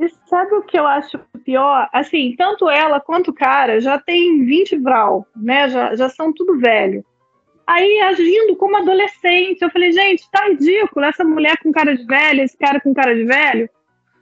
[0.00, 1.88] e sabe o que eu acho pior?
[1.92, 5.68] Assim, tanto ela quanto o cara já tem 20 vral, né?
[5.68, 7.04] Já, já são tudo velho.
[7.66, 12.42] Aí agindo como adolescente, eu falei, gente, tá ridículo essa mulher com cara de velha,
[12.42, 13.70] esse cara com cara de velho,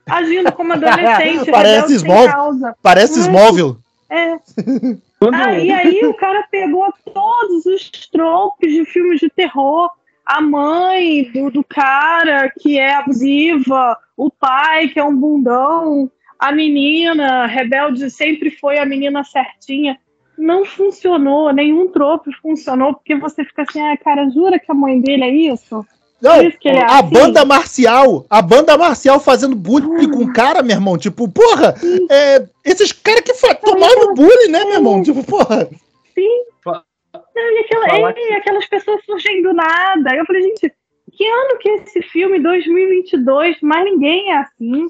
[0.08, 1.50] agindo como adolescente.
[1.50, 2.72] Parece Smallville.
[2.82, 3.76] Parece Smallville.
[4.10, 4.36] É.
[5.32, 9.90] Ah, e aí o cara pegou todos os tropes de filmes de terror.
[10.24, 16.52] A mãe do, do cara que é abusiva, o pai que é um bundão, a
[16.52, 19.98] menina rebelde sempre foi a menina certinha.
[20.38, 25.00] Não funcionou, nenhum trope funcionou, porque você fica assim, ah, cara, jura que a mãe
[25.00, 25.86] dele é isso?
[26.22, 27.10] Não, é a assim.
[27.10, 30.96] banda marcial, a banda marcial fazendo bullying com o cara, meu irmão.
[30.96, 31.74] Tipo, porra,
[32.08, 35.02] é, esses caras que tomaram bullying, né, meu irmão?
[35.02, 35.68] Tipo, porra.
[36.14, 36.44] Sim.
[36.64, 40.14] Não, e, aquela, e aquelas pessoas surgem do nada.
[40.14, 40.72] Eu falei, gente,
[41.10, 42.38] que ano que é esse filme?
[42.38, 44.88] 2022, mas ninguém é assim,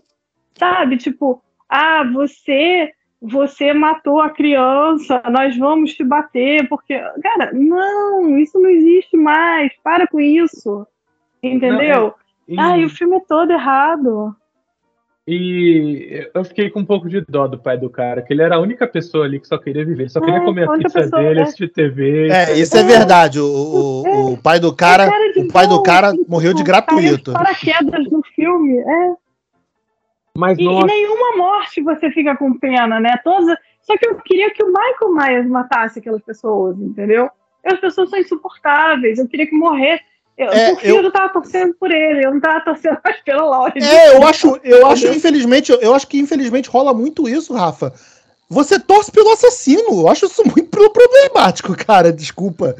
[0.59, 0.99] sabe?
[0.99, 2.93] Tipo, ah, você
[3.25, 6.99] você matou a criança, nós vamos te bater, porque.
[7.23, 10.85] Cara, não, isso não existe mais, para com isso.
[11.43, 12.15] Entendeu?
[12.49, 12.83] Não, é, e...
[12.83, 14.37] Ah, o filme é todo errado.
[15.27, 18.57] E eu fiquei com um pouco de dó do pai do cara, que ele era
[18.57, 21.23] a única pessoa ali que só queria viver, só queria é, comer a pizza pessoa,
[21.23, 21.43] dele, é.
[21.45, 22.29] assistir TV.
[22.29, 23.39] É, isso é, verdade.
[23.39, 27.33] O, o, o, pai do cara, o pai do cara morreu de gratuito.
[27.33, 29.15] Paraquedas no filme, é.
[30.37, 33.17] Mas e, e, nenhuma morte você fica com pena, né?
[33.23, 37.31] Todas, só que eu queria que o Michael Myers matasse aquelas pessoas, entendeu?
[37.65, 40.03] As pessoas são insuportáveis, eu queria que morresse.
[40.37, 41.03] Eu, é, eu...
[41.03, 43.75] eu tava torcendo por ele, eu não tava torcendo mais pela Laura.
[43.77, 47.93] É, eu acho, eu acho, infelizmente, eu acho que infelizmente rola muito isso, Rafa.
[48.53, 50.03] Você torce pelo assassino.
[50.03, 52.13] Eu acho isso muito problemático, cara.
[52.13, 52.77] Desculpa.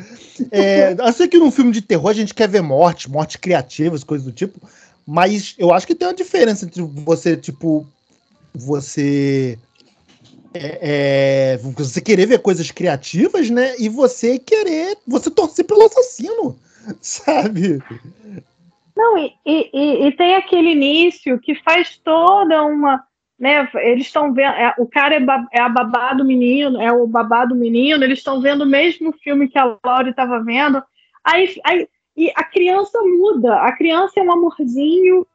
[0.51, 4.05] É, eu sei que num filme de terror a gente quer ver morte, mortes criativas,
[4.05, 4.61] coisas do tipo.
[5.07, 7.87] Mas eu acho que tem uma diferença entre você, tipo,
[8.55, 9.59] você.
[10.53, 13.75] É, é, você querer ver coisas criativas, né?
[13.79, 14.99] E você querer.
[15.07, 16.55] Você torcer pelo assassino.
[17.01, 17.83] sabe?
[18.97, 23.03] Não, e, e, e, tem aquele início que faz toda uma.
[23.39, 24.53] Né, eles estão vendo.
[24.55, 28.05] É, o cara é, ba, é a babá do menino, é o babá do menino,
[28.05, 30.83] eles estão vendo o mesmo filme que a Laura estava vendo.
[31.25, 35.27] Aí, aí, e a criança muda, a criança é um amorzinho,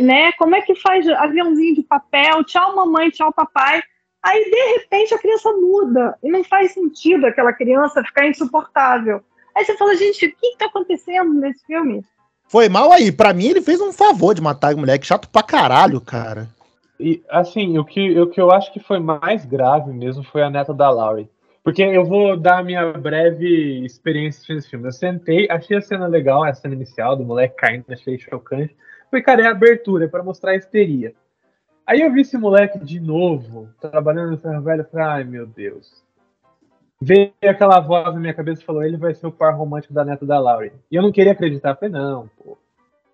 [0.00, 0.32] né?
[0.32, 2.42] Como é que faz aviãozinho de papel?
[2.44, 3.82] Tchau, mamãe, tchau, papai.
[4.22, 6.18] Aí, de repente, a criança muda.
[6.22, 9.22] E não faz sentido aquela criança ficar insuportável.
[9.54, 12.04] Aí você fala, gente, o que está acontecendo nesse filme?
[12.48, 13.12] Foi mal aí.
[13.12, 16.48] Para mim, ele fez um favor de matar o moleque chato pra caralho, cara.
[16.98, 20.50] E, assim, o que, o que eu acho que foi mais grave mesmo foi a
[20.50, 21.28] neta da Laurie.
[21.62, 24.86] Porque eu vou dar a minha breve experiência nesse filme.
[24.86, 28.76] Eu sentei, achei a cena legal, a cena inicial do moleque caindo, achei chocante.
[29.10, 31.14] Foi, cara, é a abertura, é pra mostrar a histeria.
[31.86, 35.46] Aí eu vi esse moleque de novo, trabalhando no ferro velho, e falei, ai meu
[35.46, 36.03] Deus
[37.04, 40.04] veio aquela voz na minha cabeça e falou: ele vai ser o par romântico da
[40.04, 40.72] neta da Laurie.
[40.90, 41.76] E eu não queria acreditar.
[41.76, 42.56] falei: não, pô.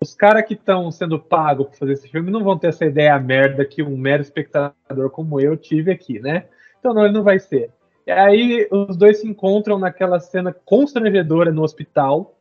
[0.01, 3.19] Os caras que estão sendo pagos para fazer esse filme não vão ter essa ideia
[3.19, 6.45] merda que um mero espectador como eu tive aqui, né?
[6.79, 7.69] Então não, ele não vai ser.
[8.07, 12.35] E aí os dois se encontram naquela cena constrangedora no hospital.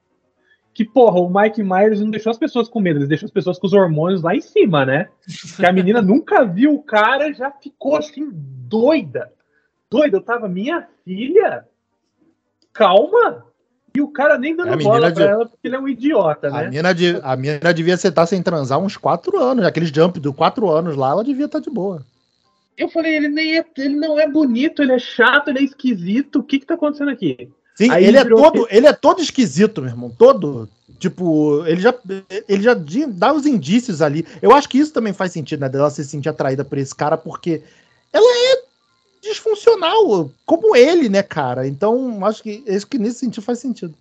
[0.73, 3.59] Que, porra, o Mike Myers não deixou as pessoas com medo, ele deixou as pessoas
[3.59, 5.09] com os hormônios lá em cima, né?
[5.57, 9.33] Que a menina nunca viu o cara, já ficou assim, doida
[9.91, 11.67] doido, eu tava, minha filha,
[12.73, 13.45] calma.
[13.93, 15.31] E o cara nem dando bola pra de...
[15.33, 16.67] ela porque ele é um idiota, né?
[16.67, 17.21] A mina, de...
[17.23, 19.67] a mina devia estar sem transar uns quatro anos.
[19.67, 22.07] Aqueles jump de quatro anos lá, ela devia estar tá de boa.
[22.79, 26.37] Eu falei, ele nem é, ele não é bonito, ele é chato, ele é esquisito.
[26.37, 27.51] O que que tá acontecendo aqui?
[27.75, 30.69] Sim, Aí ele é todo, ele é todo esquisito, meu irmão, todo.
[30.99, 31.95] Tipo, ele já,
[32.49, 32.77] ele já
[33.09, 34.27] dá os indícios ali.
[34.41, 35.69] Eu acho que isso também faz sentido, né?
[35.69, 37.63] Dela se sentir atraída por esse cara, porque
[38.13, 38.60] ela é
[39.31, 41.67] disfuncional, como ele, né, cara?
[41.67, 43.95] Então, acho que, acho que nesse sentido faz sentido.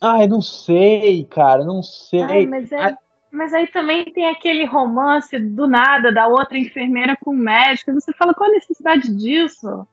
[0.00, 2.22] Ai, não sei, cara, não sei.
[2.22, 2.96] Ai, mas é,
[3.30, 7.92] Mas aí também tem aquele romance do nada da outra enfermeira com o médico.
[7.92, 9.86] Você fala, qual a necessidade disso?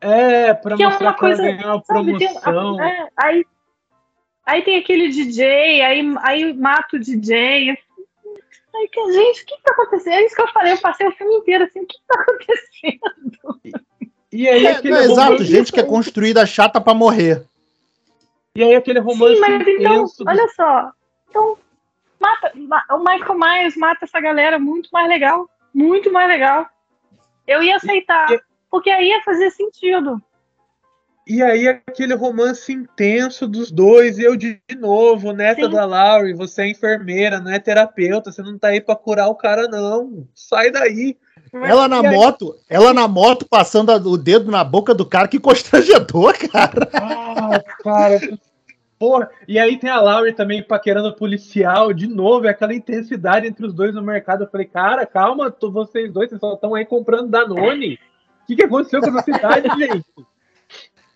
[0.00, 2.82] É, pra Que é mostrar uma que ela coisa, ganhou uma Sabe, tem- promoção.
[2.82, 3.46] é, aí,
[4.44, 7.70] aí tem aquele DJ, aí, aí mata o DJ.
[8.74, 10.12] Aí, que, gente, o que, que tá acontecendo?
[10.14, 12.20] É isso que eu falei, eu passei o filme inteiro assim, o que, que tá
[12.20, 13.85] acontecendo?
[14.36, 17.42] E aí É, aquele não, exato, gente que é construída chata pra morrer.
[18.54, 20.90] E aí aquele romance Sim, mas então, do- olha só.
[21.30, 21.56] Então,
[22.20, 25.48] mata, ma- o Michael Myers mata essa galera muito mais legal.
[25.72, 26.66] Muito mais legal.
[27.46, 30.20] Eu ia aceitar, E- porque aí ia fazer sentido.
[31.26, 35.70] E aí aquele romance intenso dos dois, e eu de, de novo, neta Sim.
[35.70, 39.34] da Laurie, você é enfermeira, não é terapeuta, você não tá aí pra curar o
[39.34, 40.28] cara, não.
[40.34, 41.16] Sai daí.
[41.64, 45.28] Ela na aí- moto, ela na moto passando a- o dedo na boca do cara,
[45.28, 46.88] que constrangedor, cara.
[46.94, 48.20] Ah, cara.
[48.98, 49.28] Porra.
[49.46, 53.66] E aí tem a Laurie também paquerando o policial, de novo, é aquela intensidade entre
[53.66, 54.44] os dois no mercado.
[54.44, 57.98] Eu falei, cara, calma, tô- vocês dois, vocês só estão aí comprando Danone.
[58.42, 60.06] O que, que aconteceu com essa cidade, gente?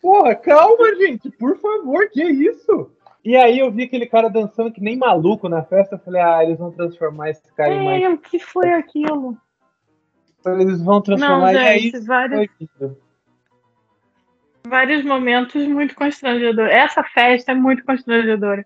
[0.03, 2.91] Porra, calma, gente, por favor, que isso?
[3.25, 5.95] E aí eu vi aquele cara dançando que nem maluco na festa.
[5.97, 8.03] Eu falei, ah, eles vão transformar esse cara em mais.
[8.03, 9.37] É, o que foi aquilo?
[10.47, 11.53] Eles vão Não, transformar.
[11.55, 12.99] e aí gente, vários, foi aquilo.
[14.67, 16.73] vários momentos muito constrangedores.
[16.73, 18.65] Essa festa é muito constrangedora.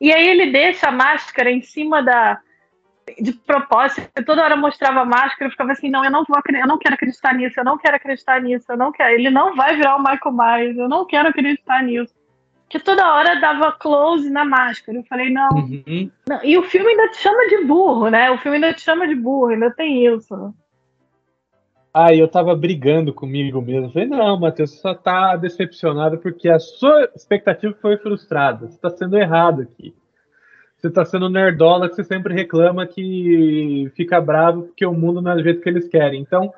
[0.00, 2.38] E aí ele deixa a máscara em cima da.
[3.20, 6.66] De propósito, toda hora mostrava a máscara, eu ficava assim, não, eu não vou eu
[6.66, 9.12] não quero acreditar nisso, eu não quero acreditar nisso, eu não quero.
[9.12, 12.14] Ele não vai virar o Michael Myers, eu não quero acreditar nisso.
[12.66, 14.96] Que toda hora dava close na máscara.
[14.98, 16.10] Eu falei, não, Uhum.
[16.26, 16.42] não.
[16.42, 18.30] E o filme ainda te chama de burro, né?
[18.30, 20.54] O filme ainda te chama de burro, ainda tem isso.
[21.94, 23.92] Aí eu tava brigando comigo mesmo.
[23.92, 28.66] Falei, não, Matheus, você só tá decepcionado porque a sua expectativa foi frustrada.
[28.66, 29.94] Você tá sendo errado aqui.
[30.76, 35.30] Você tá sendo nerdola que você sempre reclama que fica bravo porque o mundo não
[35.30, 36.20] é do jeito que eles querem.
[36.20, 36.52] Então,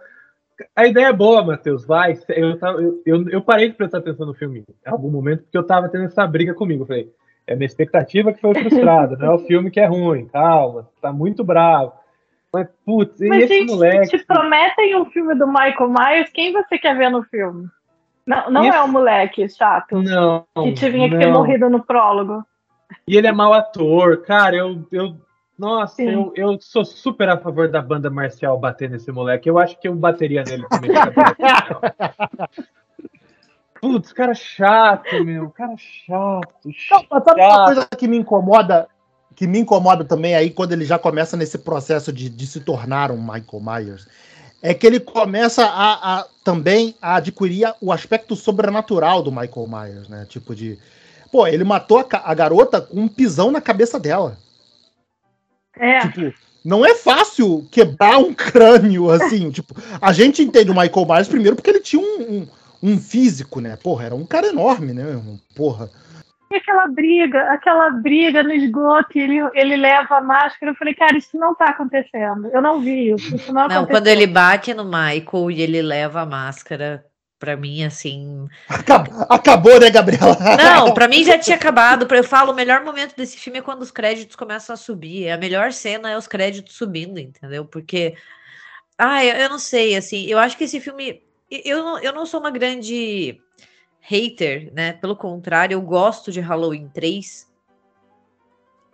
[0.75, 1.85] a ideia é boa, Matheus.
[1.85, 2.19] Vai.
[2.31, 2.59] Eu,
[3.05, 6.05] eu, eu, parei de prestar atenção no filme em algum momento porque eu tava tendo
[6.05, 6.87] essa briga comigo.
[6.87, 7.13] Falei,
[7.47, 10.27] é minha expectativa que foi frustrada, não é o filme que é ruim.
[10.29, 11.93] Calma, tá muito bravo.
[12.57, 14.17] Mas, putz, e Mas, esse gente, moleque.
[14.19, 17.69] te prometem um filme do Michael Myers, quem você quer ver no filme?
[18.27, 20.47] Não, não Esse- é o moleque chato Não.
[20.55, 21.41] que tinha que ter não.
[21.41, 22.43] morrido no prólogo.
[23.07, 24.57] E ele é mau ator, cara.
[24.57, 25.17] Eu, eu
[25.59, 26.09] nossa, Sim.
[26.11, 29.49] eu, eu sou super a favor da banda marcial bater nesse moleque.
[29.49, 30.91] Eu acho que eu bateria nele também.
[33.81, 35.51] Putz, cara chato, meu.
[35.51, 36.49] Cara chato.
[36.91, 37.53] Não, mas sabe chato.
[37.53, 38.89] uma coisa que me incomoda,
[39.37, 43.13] que me incomoda também aí quando ele já começa nesse processo de, de se tornar
[43.13, 44.09] um Michael Myers,
[44.63, 50.09] é que ele começa a, a- também a adquirir o aspecto sobrenatural do Michael Myers,
[50.09, 50.27] né?
[50.29, 50.79] Tipo de,
[51.31, 54.39] pô, ele matou a, a garota com um pisão na cabeça dela.
[55.79, 56.33] É, Tipo,
[56.65, 59.51] não é fácil quebrar um crânio assim.
[59.51, 62.49] tipo, a gente entende o Michael Myers primeiro porque ele tinha um, um,
[62.83, 63.77] um físico, né?
[63.77, 65.05] Porra, era um cara enorme, né?
[65.55, 65.91] Porra.
[66.51, 70.73] E aquela briga, aquela briga no esgoto, ele, ele leva a máscara.
[70.73, 72.49] Eu falei, cara, isso não tá acontecendo.
[72.53, 73.35] Eu não vi isso.
[73.35, 77.05] Isso não, Não, quando ele bate no Michael e ele leva a máscara,
[77.39, 78.47] pra mim, assim.
[78.69, 80.37] Acab- Acabou, né, Gabriela?
[80.57, 82.07] Não, pra mim já tinha acabado.
[82.15, 85.29] Eu falo, o melhor momento desse filme é quando os créditos começam a subir.
[85.31, 87.65] A melhor cena é os créditos subindo, entendeu?
[87.65, 88.15] Porque.
[88.99, 90.27] Ah, eu, eu não sei, assim.
[90.27, 91.23] Eu acho que esse filme.
[91.51, 93.39] Eu, não- eu não sou uma grande
[94.09, 94.93] hater, né?
[94.93, 97.51] Pelo contrário, eu gosto de Halloween 3.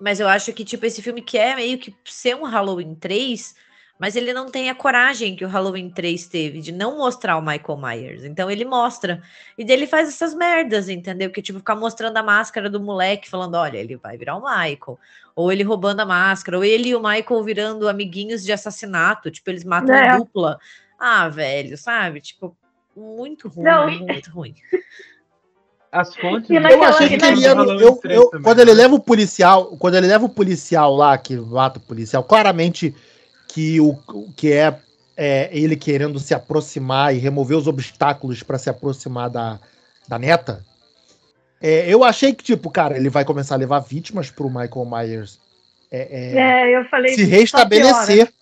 [0.00, 3.54] Mas eu acho que, tipo, esse filme quer meio que ser um Halloween 3,
[3.98, 7.42] mas ele não tem a coragem que o Halloween 3 teve de não mostrar o
[7.42, 8.24] Michael Myers.
[8.24, 9.22] Então ele mostra.
[9.56, 11.30] E daí ele faz essas merdas, entendeu?
[11.30, 14.98] Que tipo, ficar mostrando a máscara do moleque, falando: olha, ele vai virar o Michael.
[15.36, 19.30] Ou ele roubando a máscara, ou ele e o Michael virando amiguinhos de assassinato.
[19.30, 20.16] Tipo, eles matam É.
[20.16, 20.58] dupla.
[20.98, 22.20] Ah, velho, sabe?
[22.20, 22.56] Tipo,
[22.96, 23.90] muito ruim, Não.
[24.00, 24.54] muito ruim.
[25.90, 26.48] As fontes.
[26.48, 27.54] Naquela- Eu achei que ele ia.
[27.54, 28.76] Halloween eu- 3 eu- também, quando ele né?
[28.82, 32.94] leva o policial, quando ele leva o policial lá, que mata o policial, claramente
[33.48, 33.98] que o
[34.34, 34.78] que é,
[35.14, 39.60] é ele querendo se aproximar e remover os obstáculos para se aproximar da,
[40.08, 40.64] da neta.
[41.60, 45.38] é, eu achei que, tipo, cara, ele vai começar a levar vítimas pro Michael Myers
[45.92, 47.14] é, é, É, eu falei.
[47.14, 48.32] se só restabelecer.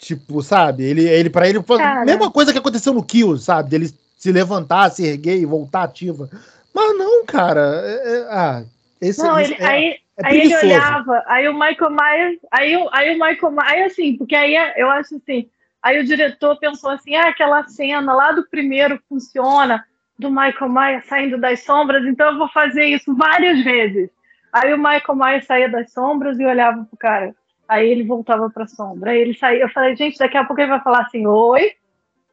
[0.00, 0.82] Tipo, sabe?
[0.82, 2.06] Ele, ele para ele, Cara.
[2.06, 3.68] mesma coisa que aconteceu no Kill, sabe?
[3.68, 6.28] Dele se levantar, se erguer e voltar ativa.
[6.74, 7.60] Mas não, cara.
[7.84, 8.64] é- é- ah,
[8.98, 12.76] esse Não, isso ele, é, aí, é aí ele olhava, aí o Michael Myers, aí,
[12.78, 15.46] o- aí o Michael Myers, assim, porque aí é- eu acho assim,
[15.82, 19.84] aí o diretor pensou assim, ah, aquela cena lá do primeiro funciona,
[20.18, 24.08] do Michael Myers saindo das sombras, então eu vou fazer isso várias vezes.
[24.50, 27.34] Aí o Michael Myers saía das sombras e olhava pro cara.
[27.70, 29.12] Aí ele voltava pra sombra.
[29.12, 29.62] Aí ele saía.
[29.62, 31.70] Eu falei, gente, daqui a pouco ele vai falar assim: Oi,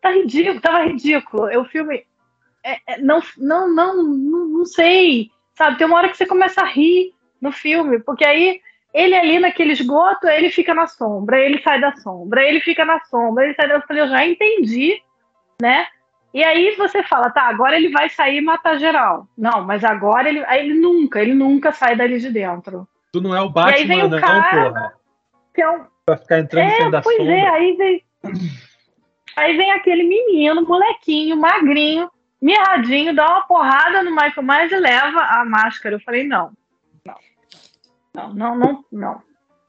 [0.01, 1.61] tá ridículo, tava ridículo.
[1.61, 2.03] O filme.
[2.63, 5.29] É, é, não, não, não, não, não sei.
[5.53, 8.59] Sabe, tem uma hora que você começa a rir no filme, porque aí
[8.91, 12.99] ele ali naquele esgoto, ele fica na sombra, ele sai da sombra, ele fica na
[13.05, 13.99] sombra, ele sai da sombra.
[13.99, 14.99] Eu já entendi,
[15.61, 15.85] né?
[16.33, 19.27] E aí você fala, tá, agora ele vai sair e matar geral.
[19.37, 22.87] Não, mas agora ele, ele nunca, ele nunca sai dali de dentro.
[23.11, 24.97] Tu não é o Batman, o cara, não, porra.
[25.57, 25.85] Que é um...
[26.05, 27.33] Pra ficar entrando é, da pois sombra.
[27.33, 28.05] é, aí vem,
[29.35, 35.19] aí vem aquele menino, molequinho, magrinho, mirradinho, dá uma porrada no Michael Myers e leva
[35.19, 35.95] a máscara.
[35.95, 36.51] Eu falei, não,
[38.13, 39.21] não, não, não, não.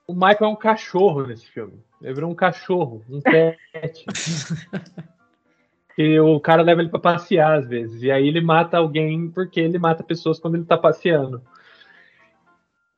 [0.07, 1.83] O Michael é um cachorro nesse filme.
[2.03, 4.05] Ele virou um cachorro, um pet.
[5.97, 8.03] e o cara leva ele para passear às vezes.
[8.03, 11.43] E aí ele mata alguém porque ele mata pessoas quando ele tá passeando.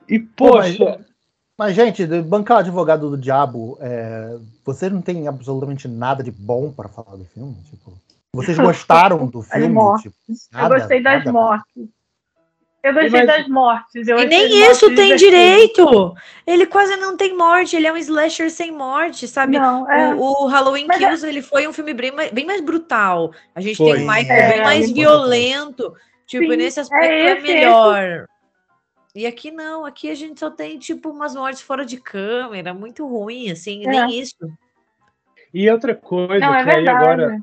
[0.09, 1.07] E, poxa.
[1.61, 4.35] Mas, gente, bancar advogado do diabo, é,
[4.65, 7.55] vocês não tem absolutamente nada de bom para falar do filme?
[7.69, 7.93] Tipo,
[8.33, 9.79] vocês gostaram do filme?
[10.01, 10.17] Tipo,
[10.51, 11.33] nada, eu gostei das nada.
[11.33, 11.89] mortes.
[12.83, 14.09] Eu gostei das mortes.
[14.09, 16.15] e nem isso tem direito.
[16.47, 17.77] Ele quase não tem morte.
[17.77, 19.59] Ele é um slasher sem morte, sabe?
[19.59, 20.15] Não, é...
[20.15, 21.29] o, o, Halloween Mas é Kills é...
[21.29, 23.33] ele foi um filme bem mais, bem mais brutal.
[23.55, 23.99] A gente foi.
[23.99, 25.95] tem um Michael é, bem mais violento.
[26.27, 28.27] Tipo, Sim, nesse aspecto é, é melhor.
[29.15, 29.85] E aqui não.
[29.85, 32.73] Aqui a gente só tem, tipo, umas mortes fora de câmera.
[32.73, 33.87] Muito ruim, assim.
[33.87, 34.09] Nem é.
[34.09, 34.37] isso.
[35.53, 37.43] E outra coisa não, que aí agora...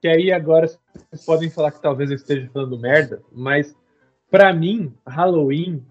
[0.00, 3.76] Que aí agora vocês podem falar que talvez eu esteja falando merda, mas
[4.30, 5.84] para mim, Halloween,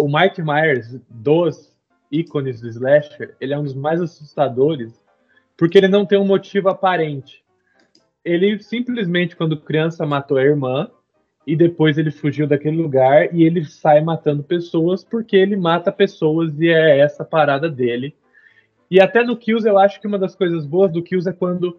[0.00, 1.76] o Mike Myers dos
[2.10, 5.04] ícones do slasher, ele é um dos mais assustadores,
[5.54, 7.44] porque ele não tem um motivo aparente.
[8.24, 10.90] Ele simplesmente, quando criança, matou a irmã,
[11.46, 16.58] e depois ele fugiu daquele lugar e ele sai matando pessoas porque ele mata pessoas
[16.58, 18.16] e é essa parada dele.
[18.90, 21.78] E até no Kills eu acho que uma das coisas boas do Kills é quando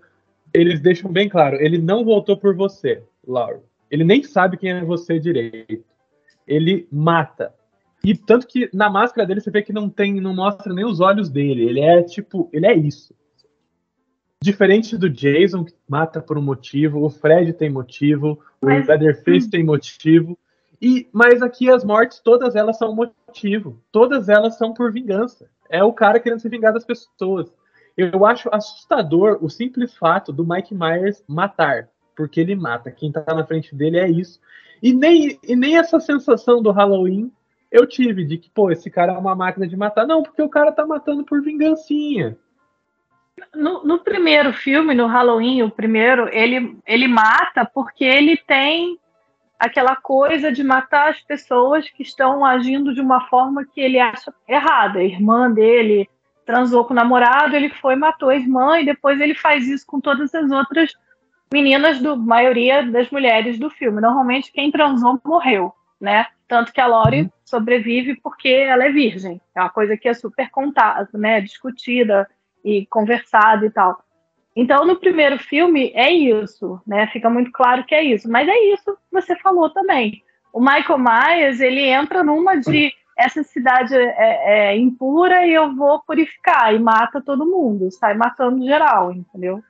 [0.54, 3.62] eles deixam bem claro, ele não voltou por você, Laura.
[3.92, 5.84] Ele nem sabe quem é você direito.
[6.48, 7.54] Ele mata.
[8.04, 11.00] E tanto que na máscara dele você vê que não tem, não mostra nem os
[11.00, 11.64] olhos dele.
[11.64, 13.14] Ele é tipo, ele é isso.
[14.42, 18.86] Diferente do Jason que mata por um motivo, o Fred tem motivo, mas...
[18.86, 19.50] o Leatherface hum.
[19.50, 20.38] tem motivo.
[20.82, 23.82] E mas aqui as mortes todas elas são motivo.
[23.92, 25.50] Todas elas são por vingança.
[25.70, 27.52] É o cara querendo se vingar das pessoas.
[27.98, 32.92] Eu acho assustador o simples fato do Mike Myers matar porque ele mata.
[32.92, 34.42] Quem tá na frente dele é isso.
[34.82, 37.32] E nem, e nem essa sensação do Halloween
[37.72, 40.08] eu tive de que, pô, esse cara é uma máquina de matar.
[40.08, 42.38] Não, porque o cara tá matando por vingancinha.
[43.54, 48.98] No, no primeiro filme, no Halloween, o primeiro, ele, ele mata porque ele tem
[49.60, 54.34] aquela coisa de matar as pessoas que estão agindo de uma forma que ele acha
[54.48, 55.00] errada.
[55.00, 56.10] A irmã dele
[56.46, 60.00] transou com o namorado, ele foi matou a irmã e depois ele faz isso com
[60.00, 60.94] todas as outras
[61.52, 64.02] meninas do maioria das mulheres do filme.
[64.02, 66.28] Normalmente quem transou morreu, né?
[66.48, 67.30] Tanto que a Lori uhum.
[67.44, 69.42] sobrevive porque ela é virgem.
[69.54, 71.42] É uma coisa que é super contada, né?
[71.42, 72.28] Discutida
[72.64, 74.04] e conversada e tal.
[74.56, 77.08] Então, no primeiro filme é isso, né?
[77.08, 78.30] Fica muito claro que é isso.
[78.30, 80.24] Mas é isso que você falou também.
[80.52, 86.02] O Michael Myers ele entra numa de essa cidade é, é impura e eu vou
[86.02, 89.62] purificar e mata todo mundo, sai matando geral, entendeu?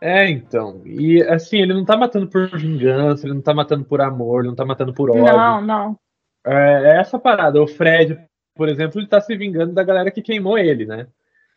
[0.00, 0.82] É, então.
[0.84, 4.48] E assim, ele não tá matando por vingança, ele não tá matando por amor, ele
[4.48, 5.24] não tá matando por ódio.
[5.24, 5.96] Não, não.
[6.44, 7.62] É, é essa parada.
[7.62, 8.18] O Fred,
[8.54, 11.06] por exemplo, ele tá se vingando da galera que queimou ele, né?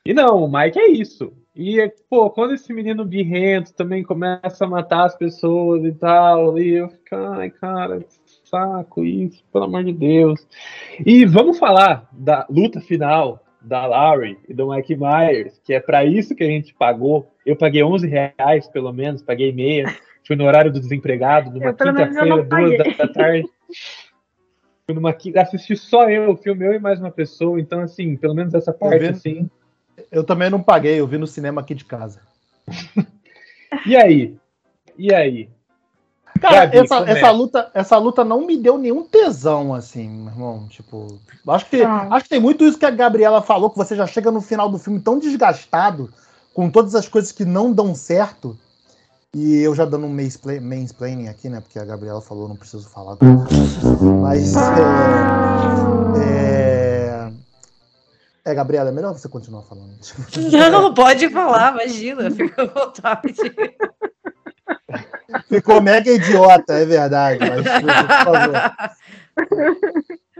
[0.05, 1.33] E não, o Mike é isso.
[1.55, 6.75] E, pô, quando esse menino birrento também começa a matar as pessoas e tal, e
[6.75, 8.05] eu fico, ai, cara,
[8.43, 10.45] saco isso, pelo amor de Deus.
[11.03, 16.05] E vamos falar da luta final da Larry e do Mike Myers, que é para
[16.05, 17.31] isso que a gente pagou.
[17.43, 19.85] Eu paguei 11 reais, pelo menos, paguei meia.
[20.27, 23.47] Fui no horário do desempregado, numa quinta-feira, duas da tarde.
[24.85, 27.59] Fui numa quinta, assisti só eu, o filme, eu e mais uma pessoa.
[27.59, 29.49] Então, assim, pelo menos essa parte, eu assim.
[30.11, 32.19] Eu também não paguei, eu vi no cinema aqui de casa.
[33.85, 34.37] e aí?
[34.97, 35.49] E aí?
[36.39, 40.67] Cara, essa, essa, luta, essa luta não me deu nenhum tesão, assim, meu irmão.
[40.67, 41.07] Tipo,
[41.47, 42.07] acho que, ah.
[42.11, 44.69] acho que tem muito isso que a Gabriela falou, que você já chega no final
[44.69, 46.09] do filme tão desgastado,
[46.53, 48.57] com todas as coisas que não dão certo.
[49.33, 51.59] E eu já dando um mansplaining aqui, né?
[51.59, 53.17] Porque a Gabriela falou, não preciso falar.
[54.21, 54.55] Mas.
[54.55, 55.94] É,
[58.45, 59.97] é, Gabriela, é melhor você continuar falando.
[60.71, 63.33] Não, pode falar, imagina, fica à vontade.
[65.49, 67.39] Ficou mega idiota, é verdade.
[67.39, 67.91] Mas, por
[68.23, 68.53] favor.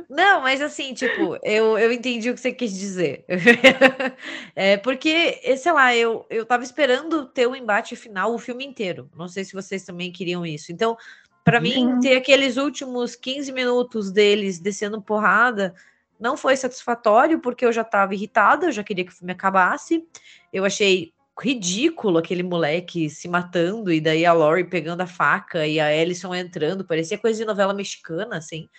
[0.09, 3.25] Não, mas assim, tipo, eu, eu entendi o que você quis dizer.
[4.55, 9.09] é porque, sei lá, eu, eu tava esperando ter o embate final o filme inteiro.
[9.15, 10.71] Não sei se vocês também queriam isso.
[10.71, 10.97] Então,
[11.43, 15.73] para mim, ter aqueles últimos 15 minutos deles descendo porrada
[16.19, 20.07] não foi satisfatório, porque eu já tava irritada, eu já queria que o filme acabasse.
[20.51, 25.79] Eu achei ridículo aquele moleque se matando e daí a Lori pegando a faca e
[25.79, 28.69] a Ellison entrando, parecia coisa de novela mexicana, assim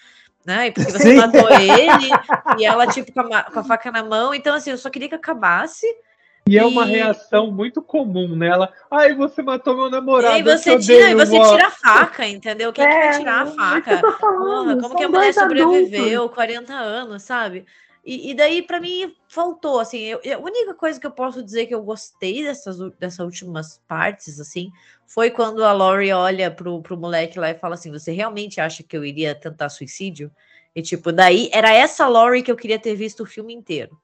[0.47, 0.69] né?
[0.69, 1.17] E porque você Sim.
[1.17, 2.09] matou ele,
[2.57, 4.33] e ela, tipo, com a, com a, faca na mão.
[4.33, 5.85] Então, assim, eu só queria que acabasse.
[6.49, 6.59] E, e...
[6.59, 8.73] é uma reação muito comum nela.
[8.91, 10.39] Ai, você matou meu namorado.
[10.39, 12.73] E você, tira, e você tira a faca, entendeu?
[12.73, 14.01] Quem é, que vai é, tirar a faca?
[14.19, 16.35] Porra, como que a mulher sobreviveu adultos.
[16.35, 17.67] 40 anos, sabe?
[18.07, 21.67] E, e daí, para mim, faltou, assim, eu, a única coisa que eu posso dizer
[21.67, 24.71] que eu gostei dessas, dessas últimas partes, assim,
[25.09, 28.85] foi quando a Laurie olha pro, pro moleque lá e fala assim, você realmente acha
[28.85, 30.31] que eu iria tentar suicídio?
[30.73, 33.99] E, tipo, daí, era essa Laurie que eu queria ter visto o filme inteiro.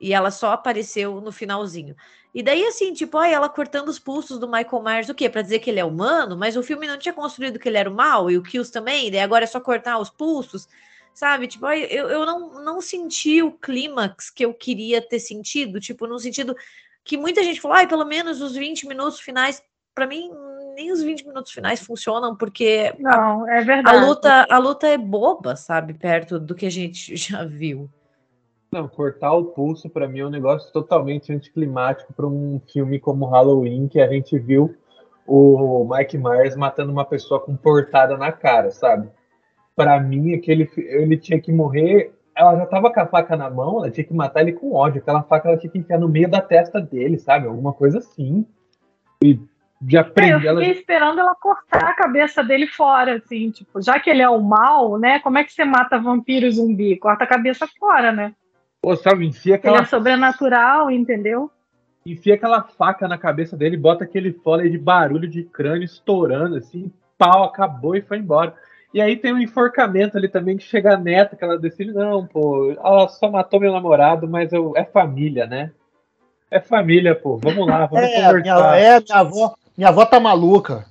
[0.00, 1.94] E ela só apareceu no finalzinho.
[2.34, 5.28] E daí, assim, tipo, ai, ela cortando os pulsos do Michael Myers, o quê?
[5.28, 7.90] Pra dizer que ele é humano, mas o filme não tinha construído que ele era
[7.90, 10.68] o mal, e o Kills também, daí agora é só cortar os pulsos
[11.12, 11.46] sabe?
[11.46, 16.18] Tipo, eu, eu não, não senti o clímax que eu queria ter sentido, tipo, no
[16.18, 16.56] sentido
[17.04, 19.62] que muita gente falou, ai, pelo menos os 20 minutos finais,
[19.94, 20.30] para mim,
[20.74, 23.96] nem os 20 minutos finais funcionam, porque não, é verdade.
[23.96, 27.90] A luta, a luta é boba, sabe, perto do que a gente já viu.
[28.72, 33.26] Não, cortar o pulso para mim é um negócio totalmente anticlimático para um filme como
[33.26, 34.76] Halloween, que a gente viu
[35.26, 39.10] o Mike Myers matando uma pessoa com portada na cara, sabe?
[39.80, 42.12] para mim, aquele, ele tinha que morrer.
[42.36, 45.00] Ela já tava com a faca na mão, ela tinha que matar ele com ódio.
[45.00, 47.46] Aquela faca ela tinha que enfiar no meio da testa dele, sabe?
[47.46, 48.46] Alguma coisa assim.
[49.24, 49.40] E
[49.88, 50.32] já prende.
[50.32, 50.64] É, eu fiquei ela...
[50.66, 54.98] esperando ela cortar a cabeça dele fora, assim, tipo, já que ele é o mal,
[54.98, 55.18] né?
[55.20, 56.98] Como é que você mata vampiro e zumbi?
[56.98, 58.34] Corta a cabeça fora, né?
[58.82, 59.76] Pô, sabe, enfia aquela.
[59.76, 61.50] Ele é sobrenatural, entendeu?
[62.04, 66.90] Enfia aquela faca na cabeça dele, bota aquele fole de barulho de crânio estourando, assim,
[67.18, 68.54] pau, acabou e foi embora.
[68.92, 72.26] E aí tem um enforcamento ali também que chega a neta, que ela decide, não,
[72.26, 75.70] pô, ela só matou meu namorado, mas eu, é família, né?
[76.50, 78.42] É família, pô, vamos lá, vamos é, conversar.
[78.42, 80.86] Minha, é, minha avó, minha avó tá maluca.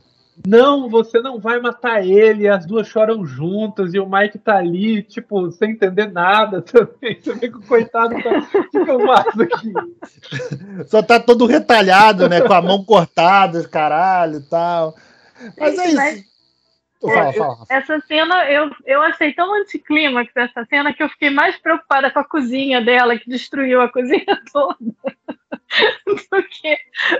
[0.47, 5.03] Não, você não vai matar ele, as duas choram juntas e o Mike tá ali,
[5.03, 7.19] tipo, sem entender nada também.
[7.19, 9.73] Você vê que o coitado tá, fica mato aqui.
[10.87, 12.41] Só tá todo retalhado, né?
[12.41, 14.95] Com a mão cortada, caralho e tal.
[15.57, 16.29] Mas é isso.
[17.01, 21.57] Fala, fala, essa cena, eu, eu achei tão anticlímax essa cena que eu fiquei mais
[21.57, 24.77] preocupada com a cozinha dela, que destruiu a cozinha toda,
[26.05, 26.77] do que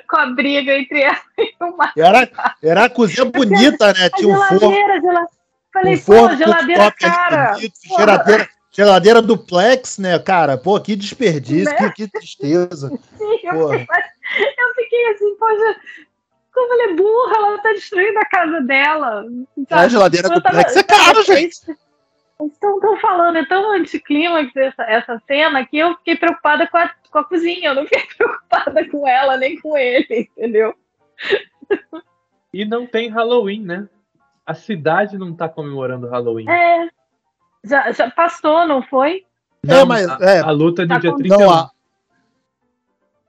[0.08, 2.02] com a briga entre ela e o Marcos.
[2.02, 4.10] Era, era a cozinha bonita, né?
[4.16, 4.72] Tinha um forno.
[4.72, 5.28] Gela...
[5.72, 7.54] Falei, um pô, geladeira cara.
[7.54, 10.58] Bonito, geladeira, geladeira duplex, né, cara?
[10.58, 11.90] Pô, que desperdício, né?
[11.90, 12.90] que, que, tristeza.
[13.18, 13.88] Sim, eu, fiquei,
[14.58, 15.76] eu fiquei assim, poxa,
[16.52, 19.26] como ela é burra, ela tá destruindo a casa dela.
[19.70, 21.60] É, a geladeira do Plex é caro, gente.
[22.42, 27.20] Estão falando, é tão anticlímax essa, essa cena que eu fiquei preocupada com a, com
[27.20, 30.74] a cozinha, eu não fiquei preocupada com ela nem com ele, entendeu?
[32.54, 33.90] E não tem Halloween, né?
[34.46, 36.50] A cidade não tá comemorando Halloween.
[36.50, 36.90] É.
[37.64, 39.26] Já, já passou, não foi?
[39.62, 41.38] Não, é, mas a, é, a luta de tá dia 31.
[41.38, 41.70] Não, a,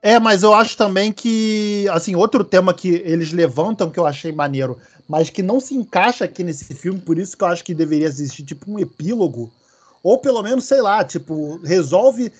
[0.02, 4.32] é, mas eu acho também que, assim, outro tema que eles levantam que eu achei
[4.32, 4.78] maneiro,
[5.10, 8.06] mas que não se encaixa aqui nesse filme, por isso que eu acho que deveria
[8.06, 9.52] existir tipo um epílogo,
[10.04, 12.32] ou pelo menos, sei lá, tipo, resolve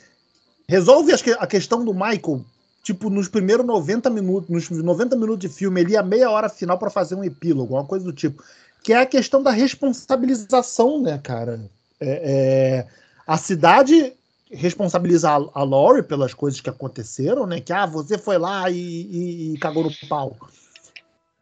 [0.68, 2.44] resolve a questão do Michael,
[2.84, 6.78] tipo, nos primeiros 90 minutos, nos 90 minutos de filme, ele ia meia hora final
[6.78, 8.40] para fazer um epílogo, uma coisa do tipo,
[8.84, 11.68] que é a questão da responsabilização, né, cara?
[11.98, 12.86] É, é,
[13.26, 14.12] a cidade
[14.48, 17.60] responsabilizar a Lori pelas coisas que aconteceram, né?
[17.60, 20.36] Que ah, você foi lá e, e, e, cagou no pau.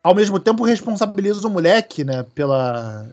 [0.09, 2.25] Ao mesmo tempo, responsabiliza o moleque, né?
[2.35, 3.11] Pela,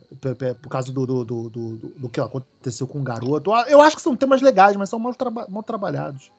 [0.62, 3.52] por causa do, do, do, do, do que aconteceu com o garoto.
[3.68, 6.32] Eu acho que são temas legais, mas são mal, traba mal trabalhados.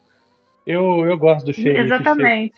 [0.67, 1.79] Eu, eu gosto do xerife.
[1.79, 2.55] Exatamente.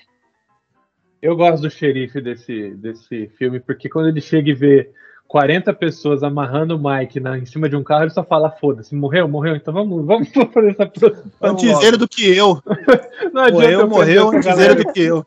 [1.20, 4.92] Eu gosto do xerife desse, desse filme, porque quando ele chega e vê
[5.26, 8.94] 40 pessoas amarrando o Mike na, em cima de um carro, ele só fala, foda-se,
[8.94, 11.32] morreu, morreu, então vamos, vamos fazer essa produção.
[11.42, 12.62] Antes ele do que eu.
[13.34, 15.26] Não morreu, morreu, antes ele do que eu.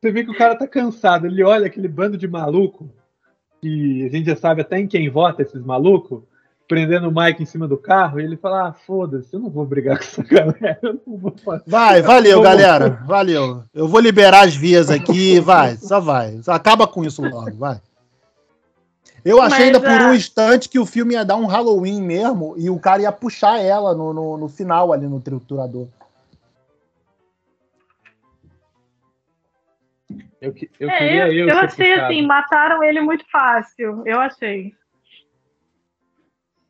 [0.00, 2.90] Você vê que o cara tá cansado, ele olha aquele bando de maluco,
[3.60, 6.22] que a gente já sabe até em quem vota esses malucos,
[6.66, 9.66] prendendo o Mike em cima do carro, e ele fala, ah, foda-se, eu não vou
[9.66, 11.64] brigar com essa galera, eu não vou fazer.
[11.66, 13.62] Vai, valeu, galera, valeu.
[13.74, 16.40] Eu vou liberar as vias aqui, vai, só vai.
[16.42, 17.78] Só acaba com isso logo, vai.
[19.22, 22.00] Eu achei Mas, ainda por ah, um instante que o filme ia dar um Halloween
[22.00, 25.88] mesmo e o cara ia puxar ela no, no, no final ali no triturador.
[30.40, 32.06] Eu, eu é, queria eu, eu, eu achei puxado.
[32.06, 34.02] assim, mataram ele muito fácil.
[34.06, 34.72] Eu achei.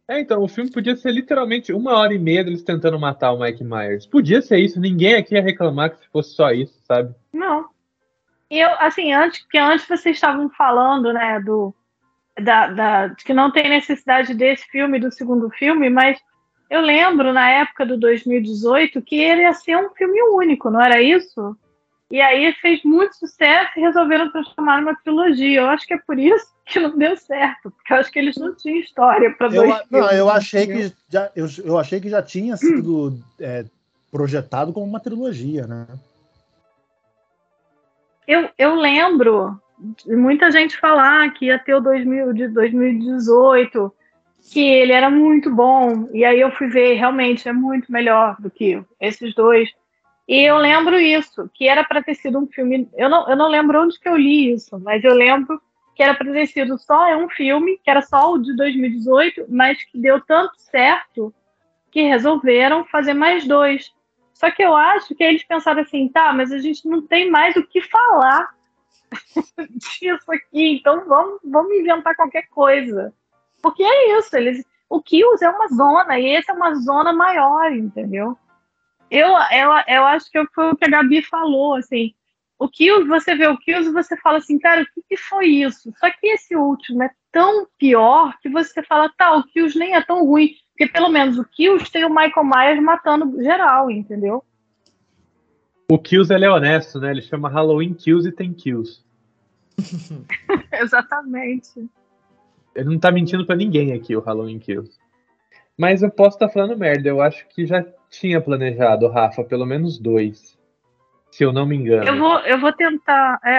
[0.09, 3.39] É, então, o filme podia ser literalmente uma hora e meia deles tentando matar o
[3.39, 4.07] Mike Myers.
[4.07, 7.14] Podia ser isso, ninguém aqui ia reclamar que fosse só isso, sabe?
[7.33, 7.68] Não.
[8.51, 11.73] E eu, assim, antes, que antes vocês estavam falando, né, do.
[12.43, 16.18] Da, da, de que não tem necessidade desse filme, do segundo filme, mas
[16.71, 21.03] eu lembro na época do 2018 que ele ia ser um filme único, não era
[21.03, 21.57] isso?
[22.11, 25.61] E aí fez muito sucesso e resolveram transformar numa trilogia.
[25.61, 28.37] Eu acho que é por isso que não deu certo, porque eu acho que eles
[28.37, 32.01] não tinham história para Eu, dois a- não, eu achei que já, eu, eu achei
[32.01, 33.65] que já tinha sido é,
[34.11, 35.87] projetado como uma trilogia, né?
[38.27, 39.61] Eu, eu lembro
[40.05, 43.93] de muita gente falar que ia ter o 2000, de 2018,
[44.53, 46.09] que ele era muito bom.
[46.13, 49.69] E aí eu fui ver, realmente é muito melhor do que esses dois.
[50.31, 52.89] E eu lembro isso, que era para ter sido um filme.
[52.97, 55.61] Eu não, eu não lembro onde que eu li isso, mas eu lembro
[55.93, 59.83] que era para ter sido só um filme, que era só o de 2018, mas
[59.83, 61.35] que deu tanto certo
[61.91, 63.93] que resolveram fazer mais dois.
[64.33, 67.57] Só que eu acho que eles pensaram assim, tá, mas a gente não tem mais
[67.57, 68.55] o que falar
[69.99, 73.12] disso aqui, então vamos, vamos inventar qualquer coisa.
[73.61, 77.72] Porque é isso, eles, o Kills é uma zona, e esse é uma zona maior,
[77.72, 78.39] entendeu?
[79.11, 82.15] Eu, eu, eu acho que foi o que a Gabi falou, assim,
[82.59, 85.47] o Kills, você vê o Kills e você fala assim, cara, o que, que foi
[85.47, 85.93] isso?
[85.99, 90.03] Só que esse último é tão pior que você fala, tá, o Kills nem é
[90.03, 94.45] tão ruim, porque pelo menos o Kills tem o Michael Myers matando geral, entendeu?
[95.91, 97.11] O Kills ele é honesto, né?
[97.11, 99.03] Ele chama Halloween Kills e tem Kills.
[100.71, 101.89] Exatamente.
[102.75, 104.97] Ele não tá mentindo pra ninguém aqui, o Halloween Kills.
[105.77, 107.09] Mas eu posso estar falando merda.
[107.09, 110.59] Eu acho que já tinha planejado, Rafa, pelo menos dois.
[111.31, 112.05] Se eu não me engano.
[112.09, 113.59] Eu vou, eu vou tentar, é,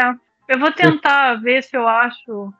[0.53, 2.53] eu vou tentar ver se eu acho.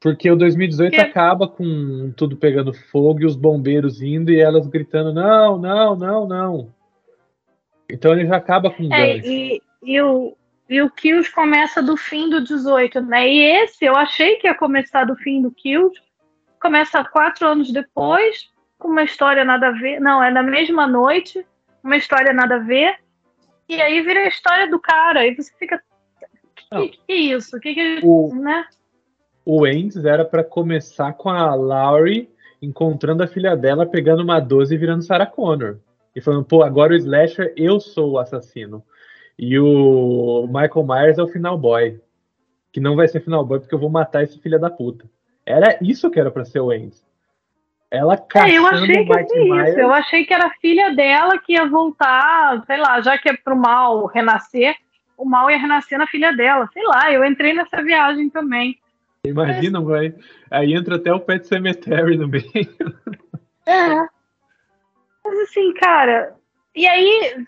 [0.00, 4.68] Porque o 2018 Que- acaba com tudo pegando fogo e os bombeiros indo e elas
[4.68, 6.74] gritando: não, não, não, não.
[7.90, 9.26] Então ele já acaba com um É, gancho.
[9.28, 10.36] e, e o
[10.68, 13.26] e o Kills começa do fim do 18, né?
[13.26, 15.98] E esse eu achei que ia começar do fim do Kills.
[16.60, 20.00] Começa quatro anos depois, com uma história nada a ver.
[20.00, 21.44] Não, é na mesma noite,
[21.82, 22.96] uma história nada a ver.
[23.68, 25.26] E aí vira a história do cara.
[25.26, 25.82] E você fica.
[26.54, 27.58] Que, que é isso?
[27.60, 28.66] Que que, O, né?
[29.44, 34.74] o Endes era pra começar com a Laurie encontrando a filha dela, pegando uma 12
[34.74, 35.78] e virando Sarah Connor.
[36.14, 38.84] E falando, pô, agora o Slasher, eu sou o assassino.
[39.38, 42.00] E o Michael Myers é o final boy.
[42.72, 45.08] Que não vai ser final boy porque eu vou matar esse filho da puta.
[45.46, 47.06] Era isso que era pra ser o Endes.
[47.90, 49.68] Ela É, caçando eu achei que ser Myers.
[49.70, 49.80] isso.
[49.80, 53.36] Eu achei que era a filha dela que ia voltar, sei lá, já que é
[53.36, 54.76] pro mal renascer,
[55.16, 56.68] o mal ia renascer na filha dela.
[56.72, 58.78] Sei lá, eu entrei nessa viagem também.
[59.24, 60.14] Imagina, vai.
[60.50, 62.44] Aí entra até o Pet Cemetery no meio.
[63.66, 64.06] É.
[65.24, 66.34] Mas assim, cara,
[66.74, 67.44] e aí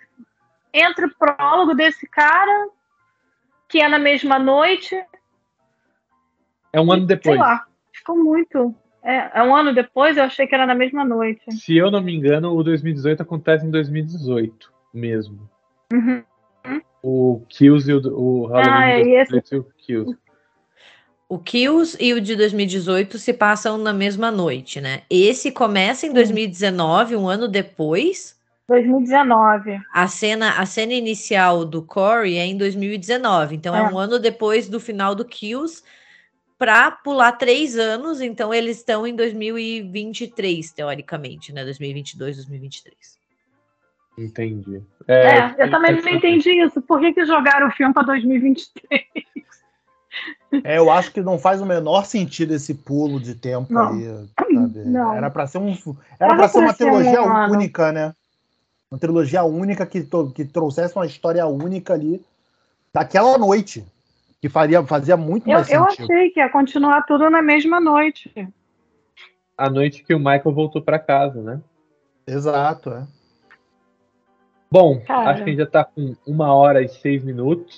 [0.72, 2.68] entra o prólogo desse cara,
[3.68, 4.96] que é na mesma noite,
[6.72, 7.38] É um ano sei depois.
[7.38, 8.74] lá, ficou muito.
[9.02, 11.40] É, é um ano depois, eu achei que era na mesma noite.
[11.52, 15.48] Se eu não me engano, o 2018 acontece em 2018 mesmo.
[15.92, 16.22] Uhum.
[17.02, 19.64] O Kills e o, o Halloween Ah, é, de e esse- 2018 e o
[20.04, 20.18] Kills.
[21.28, 25.02] O Kills e o de 2018 se passam na mesma noite, né?
[25.08, 28.38] Esse começa em 2019, um ano depois.
[28.68, 29.78] 2019.
[29.92, 33.82] A cena, a cena inicial do Corey é em 2019, então é, É.
[33.88, 35.82] um ano depois do final do Kills,
[36.60, 41.64] para pular três anos, então eles estão em 2023, teoricamente, né?
[41.64, 42.94] 2022, 2023.
[44.18, 44.82] Entendi.
[45.08, 46.82] É, eu também faz não entendi isso.
[46.82, 49.02] Por que, que jogaram o filme para 2023?
[50.62, 53.94] É, eu acho que não faz o menor sentido esse pulo de tempo Não.
[53.94, 54.04] aí,
[54.38, 54.78] sabe?
[54.84, 55.14] Não.
[55.14, 57.54] Era pra ser um, era Era para ser uma ser trilogia um ano.
[57.54, 58.14] única, né?
[58.90, 62.22] Uma trilogia única que, to- que trouxesse uma história única ali
[62.92, 63.82] daquela noite,
[64.40, 66.10] que faria fazia muito Eu, mais eu sentido.
[66.12, 68.32] achei que ia continuar tudo na mesma noite.
[69.56, 71.60] A noite que o Michael voltou pra casa, né?
[72.26, 73.06] Exato, é.
[74.70, 75.30] Bom, Cara.
[75.30, 77.76] acho que a gente já tá com uma hora e seis minutos.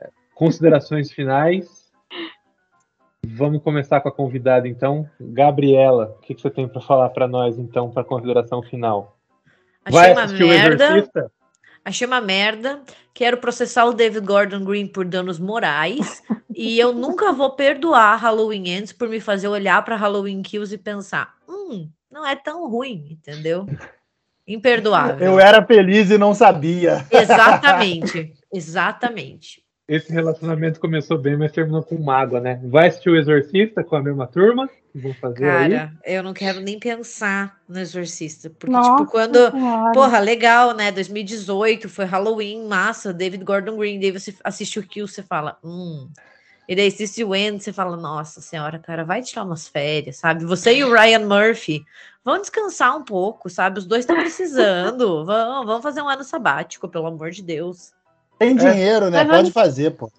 [0.00, 1.90] É, Considerações finais.
[3.26, 5.08] Vamos começar com a convidada, então.
[5.20, 9.18] Gabriela, o que, que você tem para falar para nós, então, para consideração final?
[9.84, 10.84] Achei Vai uma assistir o merda.
[10.84, 11.32] Exorcista?
[11.84, 12.82] Achei uma merda.
[13.14, 16.22] Quero processar o David Gordon Green por danos morais.
[16.54, 20.78] e eu nunca vou perdoar Halloween Ends por me fazer olhar para Halloween Kills e
[20.78, 23.66] pensar: hum, não é tão ruim, entendeu?
[24.46, 25.26] Imperdoável.
[25.26, 27.06] Eu era feliz e não sabia.
[27.10, 28.32] Exatamente.
[28.52, 29.62] Exatamente.
[29.90, 32.60] Esse relacionamento começou bem, mas terminou com mágoa, né?
[32.62, 34.70] Vai assistir o Exorcista com a mesma turma?
[34.94, 36.14] Vou fazer Cara, aí.
[36.14, 38.48] eu não quero nem pensar no Exorcista.
[38.50, 39.50] Porque, Nossa tipo, quando.
[39.50, 39.90] Senhora.
[39.90, 40.92] Porra, legal, né?
[40.92, 43.98] 2018 foi Halloween, massa, David Gordon Green.
[43.98, 46.08] Daí você assiste o Kill, você fala, hum.
[46.68, 50.44] E daí assiste o End, você fala, nossa senhora, cara, vai tirar umas férias, sabe?
[50.44, 51.84] Você e o Ryan Murphy
[52.24, 53.80] vão descansar um pouco, sabe?
[53.80, 55.24] Os dois estão precisando.
[55.26, 57.92] Vão, vão fazer um ano sabático, pelo amor de Deus.
[58.40, 59.22] Tem dinheiro, né?
[59.22, 60.10] Mas Pode fazer, pô.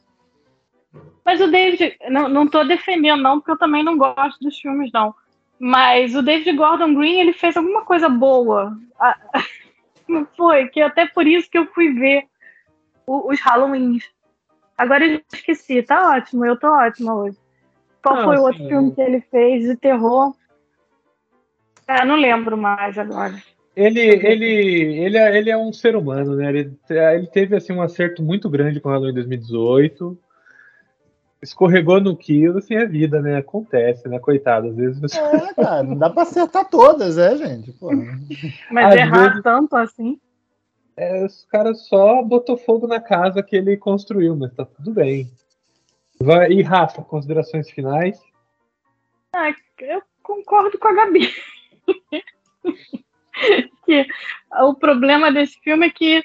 [1.25, 4.91] Mas o David, não, não tô defendendo, não, porque eu também não gosto dos filmes,
[4.93, 5.13] não.
[5.57, 8.77] Mas o David Gordon Green, ele fez alguma coisa boa.
[8.99, 9.17] Ah,
[10.07, 10.67] Não foi?
[10.67, 12.27] Que até por isso que eu fui ver
[13.07, 14.03] o- os Halloweens.
[14.77, 17.37] Agora eu esqueci, tá ótimo, eu tô ótima hoje.
[18.03, 20.35] Qual Não, foi o assim, outro filme que ele fez de terror?
[21.87, 23.41] É, não lembro mais agora.
[23.75, 24.45] Ele, ele,
[25.05, 26.49] ele, é, ele é um ser humano, né?
[26.49, 30.17] Ele, ele teve assim, um acerto muito grande com o Halloween 2018.
[31.41, 33.37] Escorregou no quilo, assim é vida, né?
[33.37, 34.19] Acontece, né?
[34.19, 37.71] Coitado, às vezes você É, cara, não dá pra acertar todas, é, gente?
[37.73, 37.89] Pô.
[38.69, 40.19] Mas Às errar vezes- tanto assim.
[40.97, 45.31] É, os caras só botou fogo na casa que ele construiu, mas tá tudo bem.
[46.21, 48.21] Vai, e Rafa, considerações finais?
[49.79, 51.29] Eu concordo com a Gabi.
[53.85, 54.05] que
[54.61, 56.23] o problema desse filme é que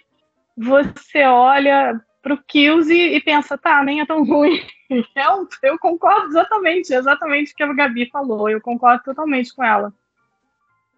[0.57, 4.61] você olha pro Kills e, e pensa, tá, nem é tão ruim.
[4.89, 8.49] Eu, eu concordo exatamente, exatamente o que a Gabi falou.
[8.49, 9.89] Eu concordo totalmente com ela.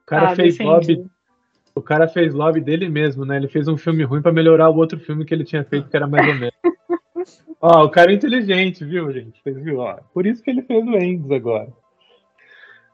[0.02, 0.70] O cara Ah, fez defendi.
[0.70, 1.10] lobby.
[1.74, 3.38] O cara fez lobby dele mesmo, né?
[3.38, 5.96] Ele fez um filme ruim pra melhorar o outro filme que ele tinha feito, que
[5.96, 6.54] era mais ou menos.
[7.62, 9.40] Ó, o cara é inteligente, viu, gente?
[9.42, 9.78] Vocês viram?
[9.78, 11.72] Ó, por isso que ele fez o Endes agora.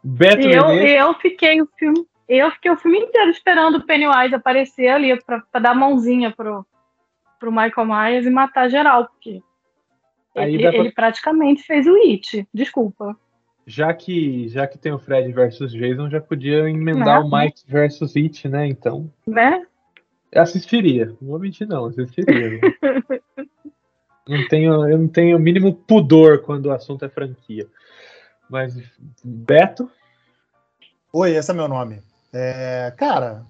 [0.03, 3.87] Beto E eu, Menezes, eu fiquei o filme, eu fiquei o filme inteiro esperando o
[3.87, 6.65] Pennywise aparecer ali pra, pra dar a mãozinha pro,
[7.39, 9.43] pro Michael Myers e matar geral, porque
[10.37, 12.49] Aí ele, pra- ele praticamente fez o It.
[12.53, 13.17] Desculpa.
[13.67, 17.29] já que, já que tem o Fred versus Jason, já podia emendar Né?
[17.29, 18.67] o Mike versus It, né?
[18.67, 19.65] Então, Né?
[20.33, 21.07] eu assistiria.
[21.21, 22.61] Não vou mentir, não, assistiria.
[24.29, 27.67] não tenho, eu não tenho o mínimo pudor quando o assunto é franquia.
[28.51, 28.75] Mas,
[29.23, 29.91] Beto,
[31.13, 32.03] Oi, esse é meu nome.
[32.37, 33.47] É, cara,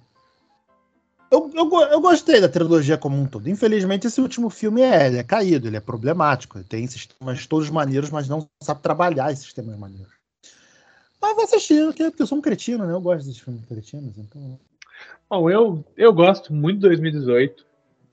[1.30, 3.48] eu, eu, eu gostei da trilogia como um todo.
[3.48, 6.58] Infelizmente, esse último filme é, ele é caído, ele é problemático.
[6.58, 10.12] Ele tem sistemas todos maneiros, mas não sabe trabalhar esses sistemas maneiros.
[11.20, 12.92] Mas vou assistir, porque eu sou um cretino, né?
[12.92, 14.60] Eu gosto desses filmes cretinos, então.
[15.28, 17.64] Bom, eu, eu gosto muito de 2018.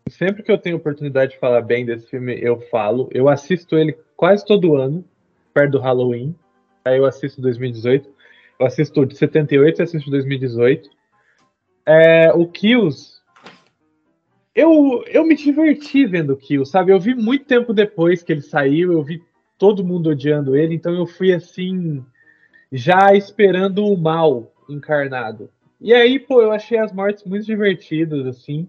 [0.09, 3.09] Sempre que eu tenho oportunidade de falar bem desse filme, eu falo.
[3.11, 5.03] Eu assisto ele quase todo ano,
[5.53, 6.33] perto do Halloween.
[6.85, 8.20] Aí eu assisto 2018.
[8.61, 10.89] Assisto de 78 e assisto 2018.
[11.85, 13.19] É, o Kills.
[14.53, 16.91] Eu, eu me diverti vendo o Kills, sabe?
[16.91, 19.23] Eu vi muito tempo depois que ele saiu, eu vi
[19.57, 22.03] todo mundo odiando ele, então eu fui assim,
[22.71, 25.49] já esperando o mal encarnado.
[25.79, 28.67] E aí, pô, eu achei as mortes muito divertidas, assim.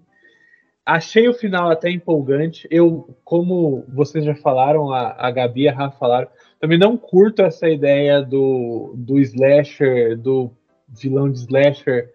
[0.84, 2.66] Achei o final até empolgante.
[2.70, 6.28] Eu, como vocês já falaram, a, a Gabi e a Rafa falaram,
[6.58, 10.50] também não curto essa ideia do, do slasher, do
[10.88, 12.12] vilão de slasher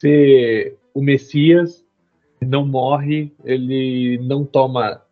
[0.00, 1.84] ser o Messias,
[2.40, 5.02] não morre, ele não toma.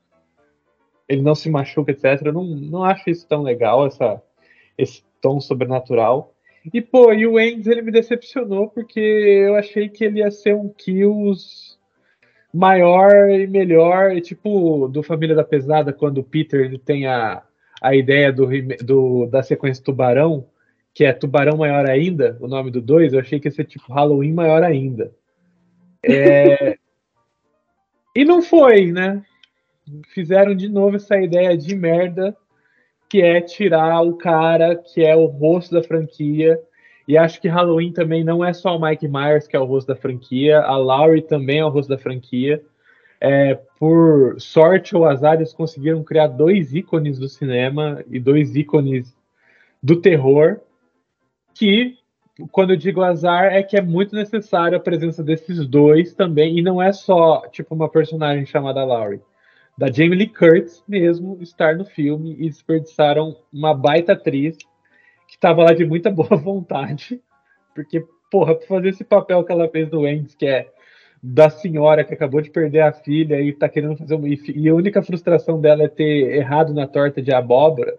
[1.09, 2.23] Ele não se machuca, etc.
[2.25, 4.21] Eu não, não acho isso tão legal, essa,
[4.77, 6.35] esse tom sobrenatural.
[6.73, 10.55] E, pô, e o Endes, ele me decepcionou porque eu achei que ele ia ser
[10.57, 11.76] um Kills
[12.53, 17.43] maior e melhor, tipo do Família da Pesada, quando o Peter ele tem a,
[17.83, 18.47] a ideia do,
[18.85, 20.47] do- da sequência Tubarão,
[20.95, 23.93] que é Tubarão Maior Ainda, o nome do 2, eu achei que ia ser tipo
[23.93, 25.13] Halloween Maior Ainda.
[26.03, 26.77] É,
[28.17, 29.23] E não foi, né?
[30.15, 32.37] Fizeram de novo essa ideia de merda
[33.09, 36.59] que é tirar o cara que é o rosto da franquia.
[37.07, 39.89] E acho que Halloween também não é só o Mike Myers que é o rosto
[39.89, 42.63] da franquia, a Laurie também é o rosto da franquia.
[43.21, 49.17] É, por sorte ou azar, eles conseguiram criar dois ícones do cinema e dois ícones
[49.83, 50.61] do terror.
[51.55, 51.97] Que,
[52.51, 56.59] quando eu digo azar, é que é muito necessário a presença desses dois também.
[56.59, 59.23] E não é só tipo uma personagem chamada Laurie
[59.77, 64.57] da Jamie Lee Curtis mesmo estar no filme e desperdiçaram uma baita atriz
[65.27, 67.21] que estava lá de muita boa vontade,
[67.75, 70.71] porque, porra, pra fazer esse papel que ela fez no Endes, que é
[71.23, 74.29] da senhora que acabou de perder a filha e tá querendo fazer uma.
[74.29, 77.99] E a única frustração dela é ter errado na torta de abóbora.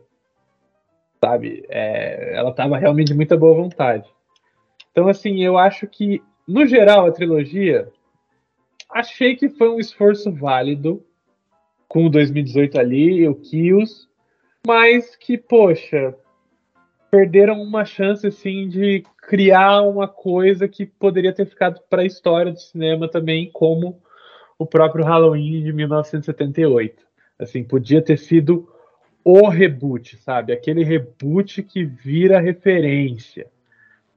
[1.19, 1.65] Sabe?
[1.67, 4.07] É, ela tava realmente de muita boa vontade.
[4.91, 7.89] Então, assim, eu acho que, no geral, a trilogia.
[8.89, 11.03] Achei que foi um esforço válido
[11.88, 14.07] com o 2018 ali, o Kios,
[14.65, 16.15] mas que, poxa,
[17.10, 22.51] perderam uma chance assim de criar uma coisa que poderia ter ficado para a história
[22.51, 24.01] do cinema também, como
[24.58, 27.05] o próprio Halloween de 1978.
[27.39, 28.68] Assim, podia ter sido
[29.24, 30.53] o reboot, sabe?
[30.53, 33.47] Aquele reboot que vira referência.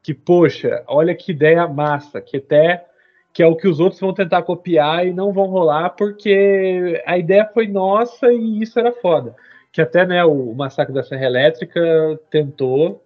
[0.03, 2.87] Que, poxa, olha que ideia massa, que até
[3.33, 7.17] que é o que os outros vão tentar copiar e não vão rolar porque a
[7.17, 9.37] ideia foi nossa e isso era foda
[9.73, 11.81] que até né, o Massacre da Serra Elétrica
[12.31, 13.05] tentou.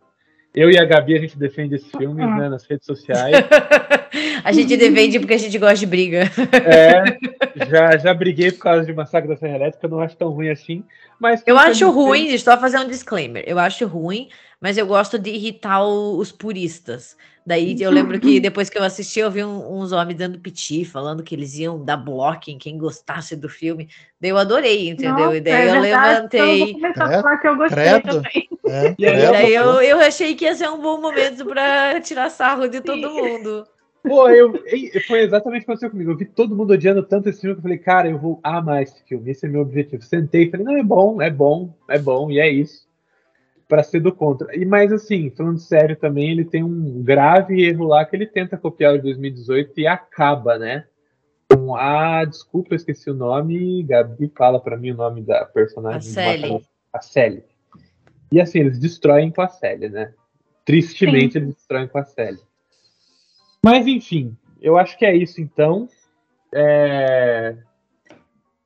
[0.55, 3.35] Eu e a Gabi, a gente defende esses filmes né, nas redes sociais.
[4.45, 6.31] a gente defende porque a gente gosta de briga.
[6.65, 10.51] É, já, já briguei por causa de Massacre da Serra Elétrica, não acho tão ruim
[10.51, 10.85] assim.
[11.19, 13.43] Mas eu acho ruim, deixa eu fazer um disclaimer.
[13.47, 14.29] Eu acho ruim,
[14.65, 17.19] mas eu gosto de irritar o, os puristas.
[17.45, 20.87] Daí eu lembro que depois que eu assisti, eu vi um, uns homens dando piti,
[20.87, 23.91] falando que eles iam dar bloco em quem gostasse do filme.
[24.19, 25.27] Daí eu adorei, entendeu?
[25.27, 26.41] Nossa, e daí é eu verdade, levantei.
[26.41, 28.09] Então eu vou começar a falar que eu gostei Credo.
[28.09, 28.49] também.
[28.67, 32.31] É, e aí, daí eu, eu achei que ia ser um bom momento para tirar
[32.31, 33.67] sarro de todo mundo.
[34.03, 34.51] Pô, eu,
[35.07, 36.12] foi exatamente o que aconteceu comigo.
[36.12, 38.83] Eu vi todo mundo odiando tanto esse filme que eu falei, cara, eu vou amar
[38.83, 39.31] esse filme.
[39.31, 40.03] Esse é meu objetivo.
[40.03, 42.83] Sentei e falei, não, é bom, é bom, é bom, e é isso
[43.69, 44.55] para ser do contra.
[44.57, 48.57] E mais assim, falando sério também, ele tem um grave erro lá que ele tenta
[48.57, 50.87] copiar o de 2018 e acaba, né?
[51.51, 53.83] Com a desculpa, eu esqueci o nome.
[53.83, 55.99] Gabi fala para mim o nome da personagem.
[55.99, 56.67] A Sally.
[56.93, 57.45] A Sally.
[58.33, 60.12] E assim, eles destroem com a Sally, né?
[60.65, 61.39] Tristemente, Sim.
[61.39, 62.41] eles destroem com a Sally.
[63.62, 65.89] Mas enfim, eu acho que é isso então.
[66.53, 67.57] É...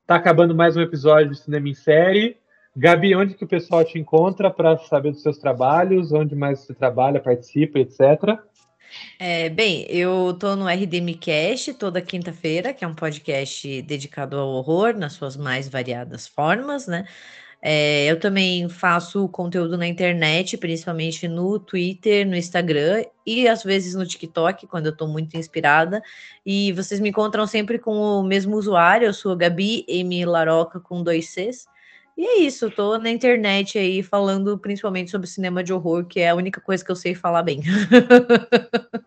[0.06, 2.36] Tá acabando mais um episódio de Cinema em Série.
[2.78, 6.72] Gabi, onde que o pessoal te encontra para saber dos seus trabalhos, onde mais você
[6.72, 8.38] trabalha, participa, etc.
[9.18, 14.96] É, bem, eu estou no RDMcast toda quinta-feira, que é um podcast dedicado ao horror
[14.96, 17.04] nas suas mais variadas formas, né?
[17.60, 23.96] É, eu também faço conteúdo na internet, principalmente no Twitter, no Instagram e às vezes
[23.96, 26.00] no TikTok, quando eu estou muito inspirada.
[26.46, 30.24] E vocês me encontram sempre com o mesmo usuário, eu sou Gabi M.
[30.24, 31.66] Laroca com dois Cs.
[32.18, 36.18] E é isso, eu tô na internet aí falando principalmente sobre cinema de horror, que
[36.18, 37.62] é a única coisa que eu sei falar bem.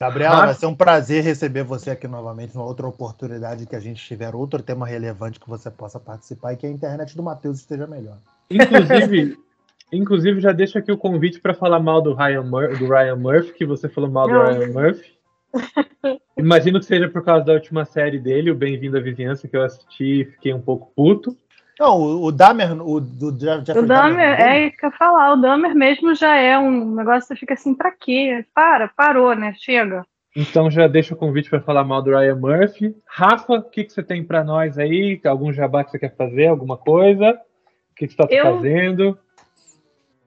[0.00, 0.44] Gabriela, Mas...
[0.46, 4.34] vai ser um prazer receber você aqui novamente, numa outra oportunidade que a gente tiver
[4.34, 8.18] outro tema relevante que você possa participar e que a internet do Matheus esteja melhor.
[8.50, 9.38] Inclusive,
[9.92, 13.52] inclusive já deixo aqui o convite para falar mal do Ryan, Mur do Ryan Murphy,
[13.52, 15.14] que você falou mal do Ryan Murphy.
[16.36, 19.62] Imagino que seja por causa da última série dele, o Bem-vindo à Vizinhança, que eu
[19.62, 21.36] assisti e fiquei um pouco puto.
[21.78, 25.32] Não, o, o Dahmer, o do Jeffrey O Dahmer, é isso que eu ia falar.
[25.32, 28.44] O Dahmer mesmo já é um negócio que você fica assim, pra quê?
[28.54, 29.54] Para, parou, né?
[29.58, 30.04] Chega.
[30.36, 32.94] Então já deixa o convite para falar mal do Ryan Murphy.
[33.06, 35.20] Rafa, o que, que você tem para nós aí?
[35.24, 36.48] Algum jabá que você quer fazer?
[36.48, 37.30] Alguma coisa?
[37.30, 38.56] O que, que você está eu...
[38.56, 39.18] fazendo?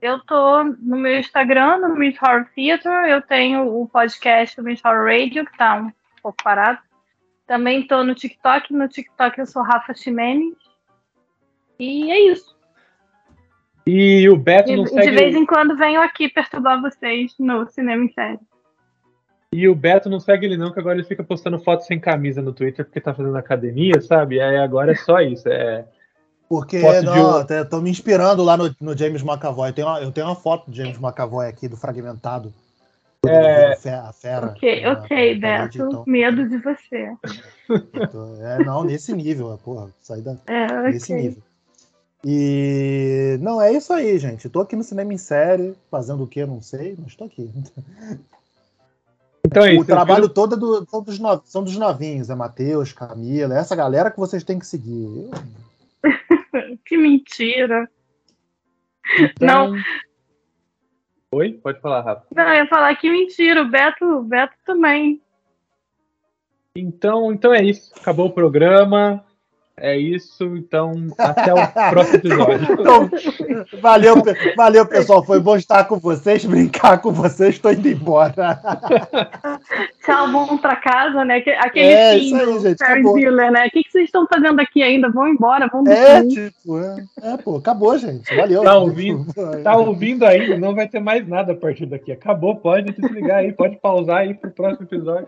[0.01, 3.09] Eu tô no meu Instagram, no Miss Horror Theater.
[3.09, 5.91] Eu tenho o podcast do Miss Horror Radio, que tá um
[6.21, 6.79] pouco parado.
[7.47, 8.71] Também tô no TikTok.
[8.73, 10.66] No TikTok eu sou Rafa Ximenes.
[11.79, 12.55] E é isso.
[13.85, 15.09] E o Beto não segue...
[15.09, 18.39] De vez em quando venho aqui perturbar vocês no Cinema em Série.
[19.53, 22.41] E o Beto não segue ele não, que agora ele fica postando fotos sem camisa
[22.41, 24.41] no Twitter porque tá fazendo academia, sabe?
[24.41, 25.85] Aí agora é só isso, é...
[26.49, 27.65] Porque, não, de...
[27.65, 29.69] tô me inspirando lá no, no James McAvoy.
[29.69, 32.53] Eu tenho, uma, eu tenho uma foto do James McAvoy aqui, do Fragmentado.
[33.25, 33.73] É...
[33.73, 34.47] A fera.
[34.47, 35.77] Ok, ok, Beto.
[35.77, 36.03] Então.
[36.07, 37.11] Medo de você.
[38.41, 39.89] É, não, nesse nível, porra.
[40.01, 40.37] Sair da...
[40.47, 41.43] É, nesse nível.
[42.25, 44.49] E não, é isso aí, gente.
[44.49, 47.49] Tô aqui no cinema em série, fazendo o que, não sei, mas tô aqui.
[49.45, 49.83] Então é isso.
[49.83, 50.33] O trabalho viu?
[50.33, 54.11] todo é do, são, dos no, são dos novinhos, é Matheus, Camila, é essa galera
[54.11, 55.29] que vocês têm que seguir.
[56.85, 57.89] que mentira.
[59.19, 59.71] Então...
[59.71, 59.83] Não.
[61.31, 61.53] Oi?
[61.61, 62.25] Pode falar, Rafa.
[62.33, 65.21] Não, eu ia falar que mentira, o Beto, o Beto também.
[66.75, 67.91] Então, então é isso.
[67.99, 69.23] Acabou o programa.
[69.79, 71.57] É isso, então até o
[71.91, 72.73] próximo episódio.
[72.73, 73.09] Então,
[73.79, 74.15] valeu,
[74.55, 75.23] valeu, pessoal.
[75.23, 77.55] Foi bom estar com vocês, brincar com vocês.
[77.55, 78.59] Estou indo embora.
[80.03, 81.43] Tchau, vamos para casa, né?
[81.59, 83.67] Aquele é, fim aí, gente, né?
[83.67, 85.11] O que, que vocês estão fazendo aqui ainda?
[85.11, 88.35] Vão embora, vão É, tipo, é, é, pô, acabou, gente.
[88.35, 88.63] Valeu.
[88.63, 89.27] Tá ouvindo,
[89.63, 90.57] tá ouvindo ainda?
[90.57, 92.11] Não vai ter mais nada a partir daqui.
[92.11, 95.27] Acabou, pode desligar aí, pode pausar aí pro próximo episódio.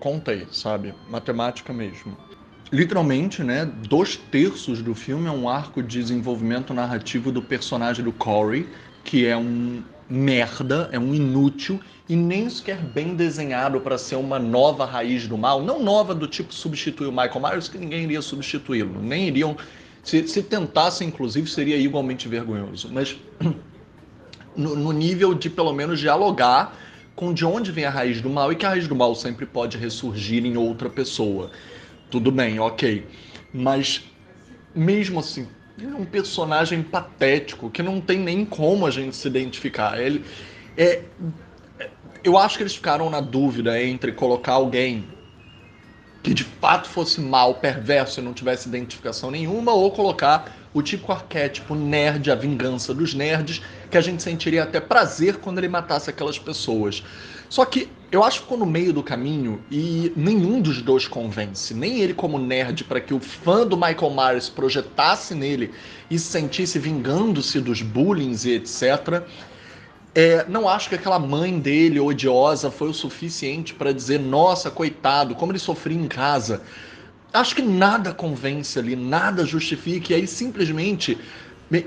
[0.00, 0.94] Contei, sabe?
[1.08, 2.16] Matemática mesmo.
[2.72, 3.64] Literalmente, né?
[3.88, 8.68] Dois terços do filme é um arco de desenvolvimento narrativo do personagem do Corey,
[9.04, 14.38] que é um merda, é um inútil e nem sequer bem desenhado para ser uma
[14.38, 15.62] nova raiz do mal.
[15.62, 19.00] Não nova do tipo substituir o Michael Myers, que ninguém iria substituí-lo.
[19.00, 19.56] Nem iriam.
[20.02, 22.88] Se, se tentasse, inclusive, seria igualmente vergonhoso.
[22.92, 23.16] Mas
[24.56, 26.76] no, no nível de pelo menos dialogar
[27.20, 29.44] com de onde vem a raiz do mal e que a raiz do mal sempre
[29.44, 31.50] pode ressurgir em outra pessoa.
[32.10, 33.06] Tudo bem, ok.
[33.52, 34.02] Mas
[34.74, 35.46] mesmo assim,
[35.76, 40.00] ele é um personagem patético que não tem nem como a gente se identificar.
[40.00, 40.24] Ele
[40.78, 41.02] é
[42.24, 45.06] eu acho que eles ficaram na dúvida entre colocar alguém
[46.22, 51.12] que de fato fosse mal, perverso e não tivesse identificação nenhuma, ou colocar o típico
[51.12, 56.08] arquétipo nerd, a vingança dos nerds, que a gente sentiria até prazer quando ele matasse
[56.08, 57.02] aquelas pessoas.
[57.48, 61.74] Só que eu acho que ficou no meio do caminho e nenhum dos dois convence.
[61.74, 65.72] Nem ele como nerd, para que o fã do Michael Myers projetasse nele
[66.10, 69.22] e se sentisse vingando-se dos bullying e etc.
[70.14, 75.34] É, não acho que aquela mãe dele odiosa foi o suficiente para dizer, nossa, coitado,
[75.34, 76.62] como ele sofria em casa
[77.32, 81.18] acho que nada convence ali, nada justifica, e aí simplesmente.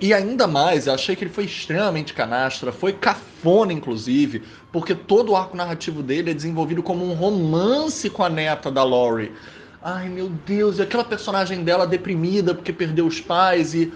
[0.02, 5.34] E ainda mais, eu achei que ele foi extremamente canastra, foi cafona, inclusive, porque todo
[5.34, 9.34] o arco narrativo dele é desenvolvido como um romance com a neta da Laurie.
[9.82, 13.92] Ai meu Deus, e aquela personagem dela deprimida porque perdeu os pais e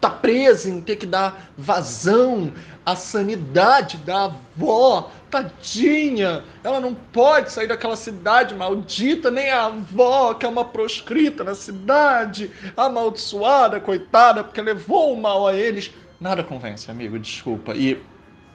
[0.00, 2.52] tá presa em ter que dar vazão
[2.84, 6.42] à sanidade da avó Tadinha!
[6.64, 11.54] Ela não pode sair daquela cidade maldita, nem a avó, que é uma proscrita na
[11.54, 15.90] cidade, amaldiçoada, coitada, porque levou o mal a eles.
[16.20, 17.74] Nada convence, amigo, desculpa.
[17.74, 18.00] E,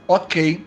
[0.08, 0.64] ok,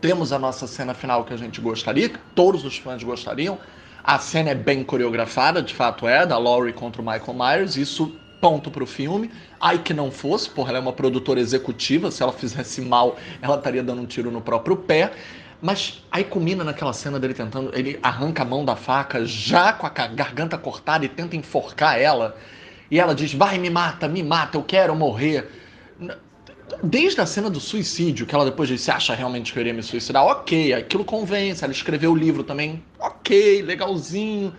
[0.00, 3.58] temos a nossa cena final que a gente gostaria, que todos os fãs gostariam.
[4.02, 8.18] A cena é bem coreografada, de fato é, da Laurie contra o Michael Myers, isso
[8.40, 9.30] ponto pro filme.
[9.60, 13.56] Ai que não fosse, porra, ela é uma produtora executiva, se ela fizesse mal, ela
[13.56, 15.12] estaria dando um tiro no próprio pé.
[15.60, 19.86] Mas aí culmina naquela cena dele tentando, ele arranca a mão da faca já com
[19.86, 22.36] a garganta cortada e tenta enforcar ela.
[22.90, 25.50] E ela diz: "Vai, me mata, me mata, eu quero morrer".
[26.82, 29.74] Desde a cena do suicídio, que ela depois disse: "Você acha realmente que eu iria
[29.74, 30.24] me suicidar?".
[30.26, 32.80] OK, aquilo convence, ela escreveu o livro também.
[33.00, 34.54] OK, legalzinho.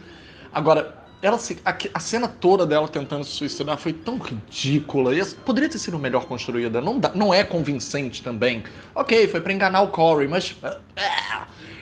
[0.52, 5.14] Agora, ela se, a, a, cena toda dela tentando se suicidar foi tão ridícula.
[5.14, 6.80] E poderia ter sido melhor construída.
[6.80, 8.64] Não, dá, não é convincente também.
[8.96, 10.56] Ok, foi para enganar o Corey, mas.
[10.64, 10.80] É.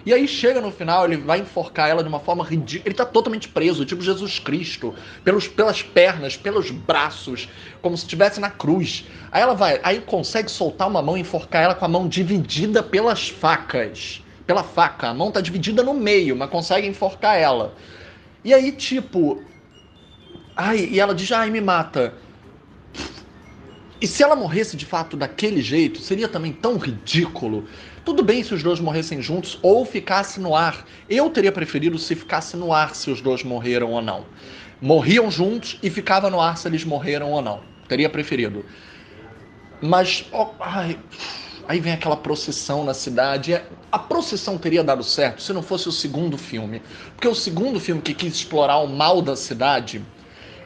[0.07, 2.87] E aí chega no final, ele vai enforcar ela de uma forma ridícula.
[2.87, 7.49] Ele tá totalmente preso, tipo Jesus Cristo, pelos, pelas pernas, pelos braços,
[7.81, 9.05] como se estivesse na cruz.
[9.31, 12.81] Aí ela vai, aí consegue soltar uma mão e enforcar ela com a mão dividida
[12.81, 14.23] pelas facas.
[14.47, 15.09] Pela faca.
[15.09, 17.75] A mão tá dividida no meio, mas consegue enforcar ela.
[18.47, 19.43] E aí, tipo.
[20.55, 22.13] Ai, e ela diz, ai, me mata.
[23.99, 27.67] E se ela morresse de fato daquele jeito, seria também tão ridículo.
[28.05, 30.85] Tudo bem se os dois morressem juntos ou ficasse no ar.
[31.09, 34.25] Eu teria preferido se ficasse no ar se os dois morreram ou não.
[34.79, 37.59] Morriam juntos e ficava no ar se eles morreram ou não.
[37.89, 38.63] Teria preferido.
[39.81, 40.97] Mas, oh, ai,
[41.67, 43.61] Aí vem aquela procissão na cidade.
[43.91, 46.81] A procissão teria dado certo se não fosse o segundo filme.
[47.13, 50.01] Porque o segundo filme que quis explorar o mal da cidade,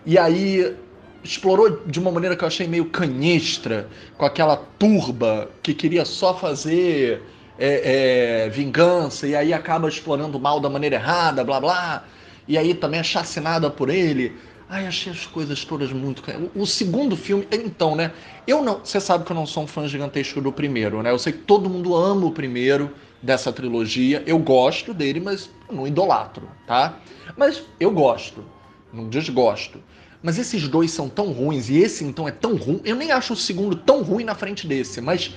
[0.06, 0.76] e aí
[1.24, 3.88] explorou de uma maneira que eu achei meio canhestra,
[4.18, 7.24] com aquela turba que queria só fazer
[7.58, 12.06] é, é, vingança, e aí acaba explorando o mal da maneira errada, blá blá.
[12.48, 14.36] E aí também é chacinada por ele.
[14.74, 16.24] Ai, achei as coisas todas muito.
[16.56, 18.14] O, o, segundo filme, então, né?
[18.48, 18.80] Eu não.
[18.80, 21.12] Você sabe que eu não sou um fã gigantesco do primeiro, né?
[21.12, 22.90] Eu sei que todo mundo ama o primeiro
[23.22, 24.24] dessa trilogia.
[24.26, 26.98] Eu gosto dele, mas não idolatro, tá?
[27.36, 28.46] Mas eu gosto.
[28.94, 29.84] Não desgosto.
[30.24, 32.80] Mas esses dois são tão ruins, e esse então é tão ruim.
[32.86, 35.36] Eu nem acho o segundo tão ruim na frente desse, mas.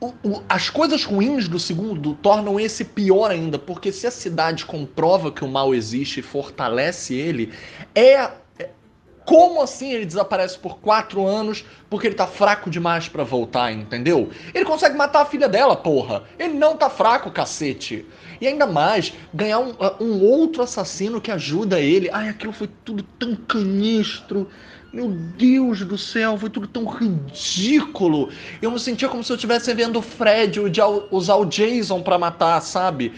[0.00, 4.64] O, o, as coisas ruins do segundo tornam esse pior ainda, porque se a cidade
[4.64, 7.52] comprova que o mal existe e fortalece ele,
[7.94, 8.41] é
[9.24, 14.30] como assim ele desaparece por quatro anos porque ele tá fraco demais para voltar, entendeu?
[14.54, 16.24] Ele consegue matar a filha dela, porra.
[16.38, 18.04] Ele não tá fraco, cacete.
[18.40, 22.10] E ainda mais, ganhar um, uh, um outro assassino que ajuda ele.
[22.12, 24.48] Ai, aquilo foi tudo tão canistro.
[24.92, 28.30] Meu Deus do céu, foi tudo tão ridículo.
[28.60, 30.60] Eu me sentia como se eu estivesse vendo o Fred
[31.10, 33.12] usar o Jason para matar, sabe?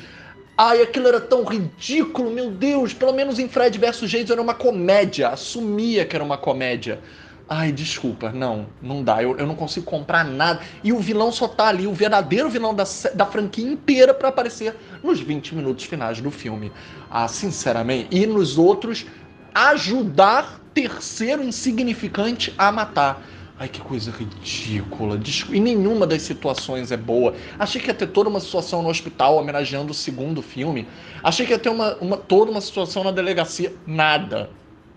[0.57, 2.95] Ai, aquilo era tão ridículo, meu Deus.
[2.95, 5.29] Pelo menos em Fred vs Jason era uma comédia.
[5.29, 7.01] Assumia que era uma comédia.
[7.49, 9.23] Ai, desculpa, não, não dá.
[9.23, 10.61] Eu, eu não consigo comprar nada.
[10.83, 12.85] E o vilão só tá ali, o verdadeiro vilão da,
[13.15, 16.73] da franquia inteira, para aparecer nos 20 minutos finais do filme.
[17.11, 18.17] Ah, sinceramente.
[18.17, 19.07] E nos outros,
[19.53, 23.23] ajudar terceiro insignificante a matar.
[23.57, 25.21] Ai, que coisa ridícula.
[25.53, 27.35] E nenhuma das situações é boa.
[27.57, 30.89] Achei que ia ter toda uma situação no hospital homenageando o segundo filme.
[31.23, 33.73] Achei que ia ter uma, uma, toda uma situação na delegacia.
[33.87, 34.51] Nada.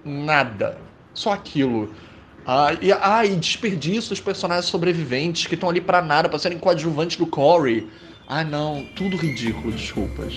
[0.03, 0.79] Nada.
[1.13, 1.93] Só aquilo.
[2.47, 6.57] Ah, e, ah, e desperdício dos personagens sobreviventes que estão ali para nada, para serem
[6.57, 7.87] coadjuvantes do Corey.
[8.27, 8.87] Ah, não.
[8.95, 10.33] Tudo ridículo, desculpas.